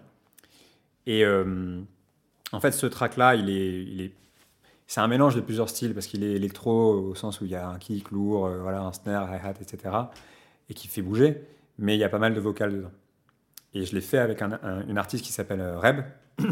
Et 1.07 1.25
en 1.27 2.61
fait, 2.61 2.73
ce 2.73 2.87
track-là, 2.87 3.37
il 3.37 3.51
est 3.51 4.13
c'est 4.89 5.03
un 5.03 5.07
mélange 5.07 5.37
de 5.37 5.43
plusieurs 5.43 5.69
styles 5.69 5.93
parce 5.93 6.07
qu'il 6.07 6.25
est 6.25 6.33
électro 6.33 6.95
au 6.95 7.15
sens 7.15 7.43
où 7.43 7.45
il 7.45 7.51
y 7.51 7.55
a 7.55 7.69
un 7.69 7.79
kick 7.79 8.11
lourd, 8.11 8.47
euh, 8.47 8.59
voilà, 8.63 8.81
un 8.81 8.93
snare, 8.95 9.29
hi-hat, 9.31 9.55
etc. 9.61 9.95
et 10.71 10.75
qui 10.75 10.89
fait 10.89 11.03
bouger, 11.03 11.43
mais 11.79 11.97
il 11.97 11.99
y 11.99 12.05
a 12.05 12.09
pas 12.09 12.19
mal 12.19 12.35
de 12.35 12.41
vocales 12.41 12.73
dedans. 12.73 12.93
Et 13.75 13.85
je 13.85 13.95
l'ai 13.95 14.01
fait 14.01 14.19
avec 14.19 14.43
un, 14.43 14.59
une 14.89 14.99
artiste 14.99 15.25
qui 15.25 15.33
s'appelle 15.33 15.61
euh, 15.61 15.79
Reb, 15.79 16.03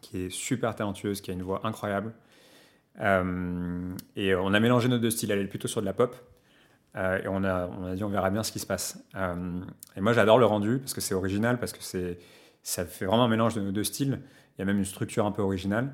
qui 0.00 0.24
est 0.24 0.30
super 0.30 0.74
talentueuse, 0.74 1.20
qui 1.20 1.30
a 1.30 1.34
une 1.34 1.42
voix 1.42 1.60
incroyable. 1.64 2.12
Euh, 3.00 3.94
et 4.16 4.34
on 4.34 4.52
a 4.52 4.60
mélangé 4.60 4.88
nos 4.88 4.98
deux 4.98 5.10
styles. 5.10 5.30
Elle 5.30 5.40
est 5.40 5.46
plutôt 5.46 5.68
sur 5.68 5.80
de 5.80 5.86
la 5.86 5.92
pop. 5.92 6.16
et 6.94 7.28
on 7.28 7.44
a, 7.44 7.68
on 7.68 7.86
a 7.86 7.94
dit 7.94 8.04
on 8.04 8.08
verra 8.08 8.30
bien 8.30 8.42
ce 8.42 8.52
qui 8.52 8.58
se 8.58 8.66
passe. 8.66 9.02
et 9.96 10.00
moi 10.00 10.12
j'adore 10.12 10.38
le 10.38 10.44
rendu 10.44 10.78
parce 10.78 10.92
que 10.92 11.00
c'est 11.00 11.14
original, 11.14 11.58
parce 11.58 11.72
que 11.72 11.82
ça 12.62 12.84
fait 12.84 13.06
vraiment 13.06 13.24
un 13.24 13.28
mélange 13.28 13.54
de 13.54 13.60
nos 13.60 13.72
deux 13.72 13.84
styles. 13.84 14.20
Il 14.56 14.60
y 14.60 14.62
a 14.62 14.64
même 14.64 14.78
une 14.78 14.84
structure 14.84 15.24
un 15.24 15.32
peu 15.32 15.42
originale. 15.42 15.92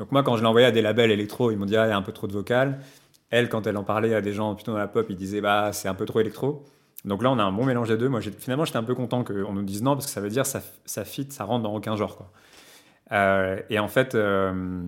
Donc 0.00 0.12
moi, 0.12 0.22
quand 0.22 0.36
je 0.36 0.40
l'ai 0.40 0.48
envoyé 0.48 0.66
à 0.66 0.70
des 0.70 0.82
labels 0.82 1.10
électro, 1.10 1.50
ils 1.50 1.58
m'ont 1.58 1.66
dit 1.66 1.76
ah, 1.76 1.86
il 1.86 1.90
y 1.90 1.92
a 1.92 1.96
un 1.96 2.02
peu 2.02 2.12
trop 2.12 2.26
de 2.26 2.32
vocales. 2.32 2.80
Elle, 3.28 3.48
quand 3.48 3.66
elle 3.66 3.76
en 3.76 3.84
parlait 3.84 4.14
à 4.14 4.20
des 4.22 4.32
gens 4.32 4.54
plutôt 4.54 4.72
dans 4.72 4.78
la 4.78 4.88
pop, 4.88 5.06
ils 5.10 5.16
disaient 5.16 5.40
bah 5.40 5.72
c'est 5.72 5.88
un 5.88 5.94
peu 5.94 6.06
trop 6.06 6.20
électro. 6.20 6.64
Donc 7.04 7.22
là, 7.22 7.30
on 7.30 7.38
a 7.38 7.42
un 7.42 7.52
bon 7.52 7.64
mélange 7.64 7.88
des 7.88 7.96
deux. 7.96 8.08
Moi, 8.08 8.20
finalement, 8.20 8.64
j'étais 8.64 8.78
un 8.78 8.84
peu 8.84 8.94
content 8.94 9.24
qu'on 9.24 9.52
nous 9.52 9.62
dise 9.62 9.82
non 9.82 9.94
parce 9.94 10.06
que 10.06 10.12
ça 10.12 10.20
veut 10.20 10.28
dire 10.28 10.46
ça, 10.46 10.60
ça 10.84 11.04
fit, 11.04 11.26
ça 11.30 11.44
rentre 11.44 11.62
dans 11.62 11.74
aucun 11.74 11.96
genre. 11.96 12.16
Quoi. 12.16 12.30
Euh, 13.12 13.60
et 13.70 13.78
en 13.78 13.88
fait, 13.88 14.14
euh, 14.14 14.82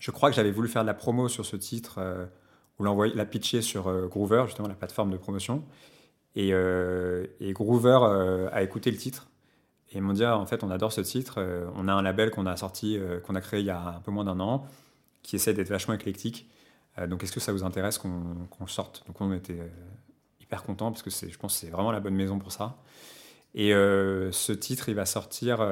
je 0.00 0.10
crois 0.10 0.30
que 0.30 0.36
j'avais 0.36 0.50
voulu 0.50 0.68
faire 0.68 0.82
de 0.82 0.86
la 0.86 0.94
promo 0.94 1.28
sur 1.28 1.46
ce 1.46 1.56
titre 1.56 1.96
euh, 1.98 2.26
ou 2.78 2.84
la 2.84 3.24
pitcher 3.24 3.62
sur 3.62 3.90
Groover, 4.08 4.44
justement 4.46 4.68
la 4.68 4.74
plateforme 4.74 5.10
de 5.10 5.16
promotion. 5.16 5.62
Et, 6.34 6.52
Groover 7.52 8.48
a 8.52 8.62
écouté 8.62 8.90
le 8.90 8.98
titre 8.98 9.28
et 9.92 9.98
ils 9.98 10.02
m'ont 10.02 10.12
dit, 10.12 10.24
ah, 10.24 10.36
en 10.36 10.46
fait, 10.46 10.64
on 10.64 10.70
adore 10.70 10.92
ce 10.92 11.00
titre. 11.00 11.36
Euh, 11.38 11.66
on 11.74 11.88
a 11.88 11.92
un 11.92 12.02
label 12.02 12.30
qu'on 12.30 12.46
a 12.46 12.56
sorti, 12.56 12.98
euh, 12.98 13.20
qu'on 13.20 13.34
a 13.34 13.40
créé 13.40 13.60
il 13.60 13.66
y 13.66 13.70
a 13.70 13.80
un 13.80 14.00
peu 14.00 14.10
moins 14.10 14.24
d'un 14.24 14.40
an, 14.40 14.66
qui 15.22 15.36
essaie 15.36 15.54
d'être 15.54 15.68
vachement 15.68 15.94
éclectique. 15.94 16.50
Euh, 16.98 17.06
donc, 17.06 17.22
est-ce 17.22 17.32
que 17.32 17.40
ça 17.40 17.52
vous 17.52 17.64
intéresse 17.64 17.98
qu'on 17.98 18.36
le 18.60 18.66
sorte? 18.66 19.04
Donc, 19.06 19.20
on 19.20 19.32
était 19.32 19.58
hyper 20.46 20.62
contents 20.62 20.90
parce 20.90 21.02
que 21.02 21.10
je 21.10 21.38
pense 21.38 21.54
que 21.54 21.60
c'est 21.60 21.70
vraiment 21.70 21.92
la 21.92 22.00
bonne 22.00 22.14
maison 22.14 22.38
pour 22.38 22.52
ça. 22.52 22.76
Et 23.54 23.70
ce 23.70 24.52
titre, 24.52 24.88
il 24.88 24.94
va 24.94 25.06
sortir 25.06 25.66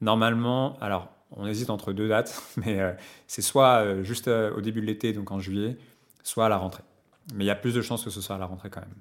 normalement. 0.00 0.78
Alors, 0.80 1.08
on 1.30 1.46
hésite 1.46 1.70
entre 1.70 1.92
deux 1.92 2.08
dates, 2.08 2.42
mais 2.56 2.80
c'est 3.26 3.42
soit 3.42 4.02
juste 4.02 4.28
au 4.28 4.60
début 4.60 4.80
de 4.80 4.86
l'été, 4.86 5.12
donc 5.12 5.30
en 5.30 5.38
juillet, 5.38 5.76
soit 6.22 6.46
à 6.46 6.48
la 6.48 6.56
rentrée. 6.56 6.84
Mais 7.34 7.44
il 7.44 7.46
y 7.46 7.50
a 7.50 7.54
plus 7.54 7.74
de 7.74 7.82
chances 7.82 8.04
que 8.04 8.10
ce 8.10 8.20
soit 8.20 8.36
à 8.36 8.38
la 8.38 8.46
rentrée 8.46 8.70
quand 8.70 8.80
même. 8.80 8.94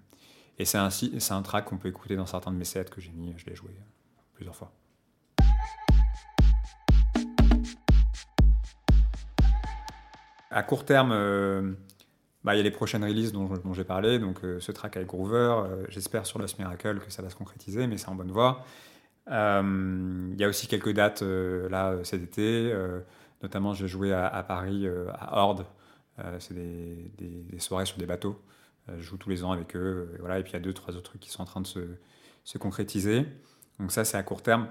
Et 0.60 0.65
c'est 0.65 0.77
un, 0.77 0.89
un 0.89 1.41
track 1.41 1.65
qu'on 1.65 1.77
peut 1.77 1.89
écouter 1.89 2.15
dans 2.15 2.25
certains 2.25 2.51
de 2.51 2.58
mes 2.58 2.65
sets 2.65 2.86
que 2.86 3.01
j'ai 3.01 3.12
mis, 3.12 3.34
je 3.38 3.46
l'ai 3.46 3.55
joué 3.55 3.72
plusieurs 4.34 4.55
fois. 4.55 4.72
À 10.53 10.63
court 10.63 10.84
terme, 10.84 11.12
euh, 11.13 11.74
bah, 12.43 12.55
il 12.55 12.57
y 12.57 12.60
a 12.60 12.63
les 12.63 12.71
prochaines 12.71 13.03
releases 13.03 13.31
dont, 13.31 13.74
j'ai 13.74 13.83
parlé, 13.83 14.19
donc 14.19 14.43
euh, 14.43 14.60
ce 14.60 14.71
track 14.71 14.98
avec 14.98 15.07
Groover, 15.10 15.36
euh, 15.36 15.86
j'espère 15.89 16.25
sur 16.25 16.39
Lost 16.39 16.57
Miracle 16.60 17.00
que 17.00 17.12
ça 17.12 17.21
va 17.21 17.29
se 17.29 17.36
concrétiser, 17.36 17.88
mais 17.88 17.98
c'est 17.98 18.10
en 18.10 18.15
bonne 18.15 18.31
voie. 18.31 18.65
Il 19.27 20.36
y 20.38 20.43
a 20.43 20.47
aussi 20.47 20.67
quelques 20.67 20.91
dates 20.91 21.21
là 21.21 21.95
cet 22.04 22.21
été, 22.21 22.73
notamment 23.41 23.73
j'ai 23.73 23.88
joué 23.88 24.12
à, 24.12 24.43
Paris 24.45 24.88
à 25.13 25.38
Horde, 25.38 25.65
c'est 26.39 26.54
des, 26.54 27.60
soirées 27.60 27.86
sur 27.86 27.97
des 27.97 28.08
bateaux, 28.08 28.41
je 28.89 29.01
joue 29.01 29.17
tous 29.17 29.30
les 29.30 29.43
ans 29.43 29.51
avec 29.51 29.75
eux, 29.75 30.12
et, 30.15 30.17
voilà, 30.19 30.39
et 30.39 30.43
puis 30.43 30.51
il 30.51 30.56
y 30.56 30.58
a 30.58 30.60
deux, 30.60 30.73
trois 30.73 30.95
autres 30.95 31.12
trucs 31.12 31.21
qui 31.21 31.30
sont 31.30 31.43
en 31.43 31.45
train 31.45 31.62
de 31.62 31.67
se, 31.67 31.80
se 32.43 32.58
concrétiser. 32.58 33.25
Donc 33.80 33.91
ça, 33.91 34.06
c'est 34.06 34.17
à 34.17 34.23
court 34.23 34.41
terme. 34.41 34.67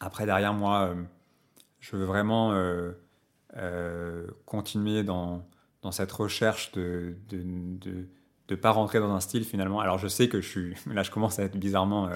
Après, 0.00 0.26
derrière 0.26 0.54
moi, 0.54 0.88
euh, 0.88 1.02
je 1.80 1.96
veux 1.96 2.04
vraiment 2.04 2.52
euh, 2.52 2.92
euh, 3.56 4.26
continuer 4.46 5.02
dans, 5.02 5.46
dans, 5.84 5.92
cette 5.92 6.10
recherche 6.10 6.72
de 6.72 7.14
ne 7.32 7.78
de, 7.78 8.08
de, 8.48 8.54
pas 8.54 8.70
rentrer 8.70 8.98
dans 8.98 9.14
un 9.14 9.20
style 9.20 9.44
finalement. 9.44 9.80
Alors 9.80 9.98
je 9.98 10.08
sais 10.08 10.28
que 10.28 10.40
je 10.40 10.48
suis, 10.48 10.74
là, 10.92 11.02
je 11.02 11.10
commence 11.10 11.38
à 11.38 11.44
être 11.44 11.56
bizarrement 11.56 12.10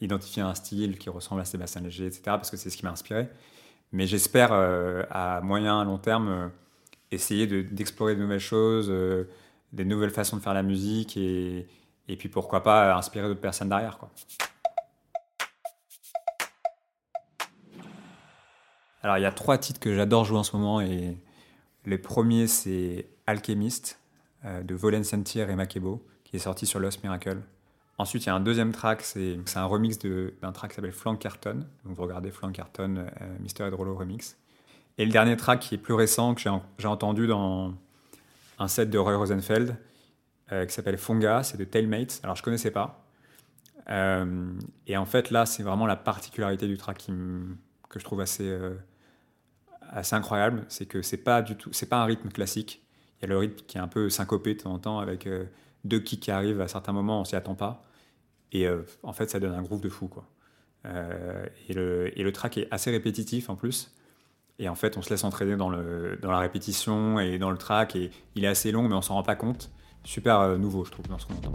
identifié 0.00 0.42
un 0.42 0.54
style 0.54 0.98
qui 0.98 1.10
ressemble 1.10 1.40
à 1.40 1.44
Sébastien 1.44 1.80
Léger, 1.80 2.06
etc., 2.06 2.22
parce 2.24 2.50
que 2.50 2.56
c'est 2.56 2.70
ce 2.70 2.76
qui 2.76 2.84
m'a 2.84 2.90
inspiré. 2.90 3.28
Mais 3.92 4.06
j'espère 4.06 4.52
à 4.52 5.40
moyen, 5.42 5.80
à 5.80 5.84
long 5.84 5.98
terme, 5.98 6.50
essayer 7.12 7.46
d'explorer 7.46 8.16
de, 8.16 8.20
nouvelles 8.20 8.40
choses, 8.40 8.92
des 9.72 9.84
nouvelles 9.84 10.10
façons 10.10 10.36
de 10.36 10.42
faire 10.42 10.54
la 10.54 10.64
musique 10.64 11.16
et, 11.16 11.68
et 12.08 12.16
puis 12.16 12.28
pourquoi 12.28 12.64
pas 12.64 12.96
inspirer 12.96 13.28
d'autres 13.28 13.40
personnes 13.40 13.68
derrière. 13.68 13.98
Alors, 19.02 19.18
il 19.18 19.22
y 19.22 19.26
a 19.26 19.32
trois 19.32 19.58
titres 19.58 19.80
que 19.80 19.94
j'adore 19.94 20.24
jouer 20.24 20.38
en 20.38 20.42
ce 20.42 20.56
moment. 20.56 20.80
Et 20.80 21.16
le 21.84 21.98
premier, 21.98 22.46
c'est 22.46 23.08
Alchemist 23.26 23.98
euh, 24.44 24.62
de 24.62 24.74
Volen 24.74 25.04
Sentir 25.04 25.50
et 25.50 25.56
Makebo, 25.56 26.04
qui 26.24 26.36
est 26.36 26.40
sorti 26.40 26.66
sur 26.66 26.80
Lost 26.80 27.02
Miracle. 27.02 27.38
Ensuite, 27.98 28.24
il 28.24 28.26
y 28.26 28.30
a 28.30 28.34
un 28.34 28.40
deuxième 28.40 28.72
track, 28.72 29.02
c'est 29.02 29.38
un 29.56 29.64
remix 29.64 29.98
d'un 29.98 30.52
track 30.52 30.70
qui 30.70 30.76
s'appelle 30.76 30.92
Flank 30.92 31.18
Carton. 31.18 31.66
Donc, 31.84 31.96
vous 31.96 32.02
regardez 32.02 32.30
Flank 32.30 32.52
Carton, 32.54 32.96
euh, 32.96 33.38
Mister 33.40 33.66
Hydrolo 33.66 33.96
Remix. 33.96 34.36
Et 34.98 35.04
le 35.04 35.10
dernier 35.10 35.36
track 35.36 35.60
qui 35.60 35.74
est 35.74 35.78
plus 35.78 35.94
récent, 35.94 36.34
que 36.34 36.40
j'ai 36.40 36.88
entendu 36.88 37.26
dans 37.26 37.74
un 38.58 38.68
set 38.68 38.90
de 38.90 38.98
Roy 38.98 39.16
Rosenfeld, 39.16 39.76
euh, 40.52 40.66
qui 40.66 40.74
s'appelle 40.74 40.98
Fonga, 40.98 41.42
c'est 41.42 41.56
de 41.56 41.64
Tailmates. 41.64 42.20
Alors, 42.22 42.36
je 42.36 42.42
connaissais 42.42 42.70
pas. 42.70 43.04
et 43.88 44.96
en 44.96 45.06
fait, 45.06 45.30
là, 45.30 45.46
c'est 45.46 45.62
vraiment 45.62 45.86
la 45.86 45.96
particularité 45.96 46.66
du 46.68 46.76
track 46.76 47.06
que 47.88 47.98
je 47.98 48.04
trouve 48.04 48.20
assez 48.20 48.56
assez 49.90 50.14
incroyable, 50.14 50.64
c'est 50.68 50.86
que 50.86 51.02
c'est 51.02 51.18
pas 51.18 51.42
du 51.42 51.56
tout, 51.56 51.72
c'est 51.72 51.88
pas 51.88 52.02
un 52.02 52.04
rythme 52.04 52.28
classique. 52.28 52.82
Il 53.18 53.22
y 53.22 53.24
a 53.26 53.28
le 53.28 53.38
rythme 53.38 53.64
qui 53.66 53.78
est 53.78 53.80
un 53.80 53.88
peu 53.88 54.10
syncopé 54.10 54.54
de 54.54 54.60
temps 54.60 54.72
en 54.72 54.78
temps 54.78 54.98
avec 54.98 55.26
euh, 55.26 55.44
deux 55.84 56.00
kicks 56.00 56.20
qui 56.20 56.30
arrivent 56.30 56.60
à 56.60 56.68
certains 56.68 56.92
moments, 56.92 57.20
on 57.20 57.24
s'y 57.24 57.36
attend 57.36 57.54
pas. 57.54 57.84
Et 58.52 58.66
euh, 58.66 58.82
en 59.02 59.12
fait, 59.12 59.28
ça 59.30 59.40
donne 59.40 59.54
un 59.54 59.62
groove 59.62 59.80
de 59.80 59.88
fou, 59.88 60.08
quoi. 60.08 60.24
Euh, 60.86 61.46
et, 61.68 61.74
le, 61.74 62.18
et, 62.18 62.22
le, 62.22 62.32
track 62.32 62.56
est 62.56 62.68
assez 62.70 62.90
répétitif 62.90 63.50
en 63.50 63.56
plus. 63.56 63.94
Et 64.60 64.68
en 64.68 64.74
fait, 64.74 64.96
on 64.96 65.02
se 65.02 65.10
laisse 65.10 65.24
entraîner 65.24 65.56
dans, 65.56 65.68
le, 65.68 66.18
dans 66.22 66.30
la 66.30 66.38
répétition 66.38 67.18
et 67.18 67.38
dans 67.38 67.50
le 67.50 67.58
track. 67.58 67.96
Et 67.96 68.10
il 68.36 68.44
est 68.44 68.48
assez 68.48 68.72
long, 68.72 68.88
mais 68.88 68.94
on 68.94 69.02
s'en 69.02 69.14
rend 69.14 69.22
pas 69.22 69.36
compte. 69.36 69.70
Super 70.04 70.56
nouveau, 70.58 70.84
je 70.84 70.92
trouve, 70.92 71.08
dans 71.08 71.18
ce 71.18 71.26
qu'on 71.26 71.34
entend. 71.34 71.52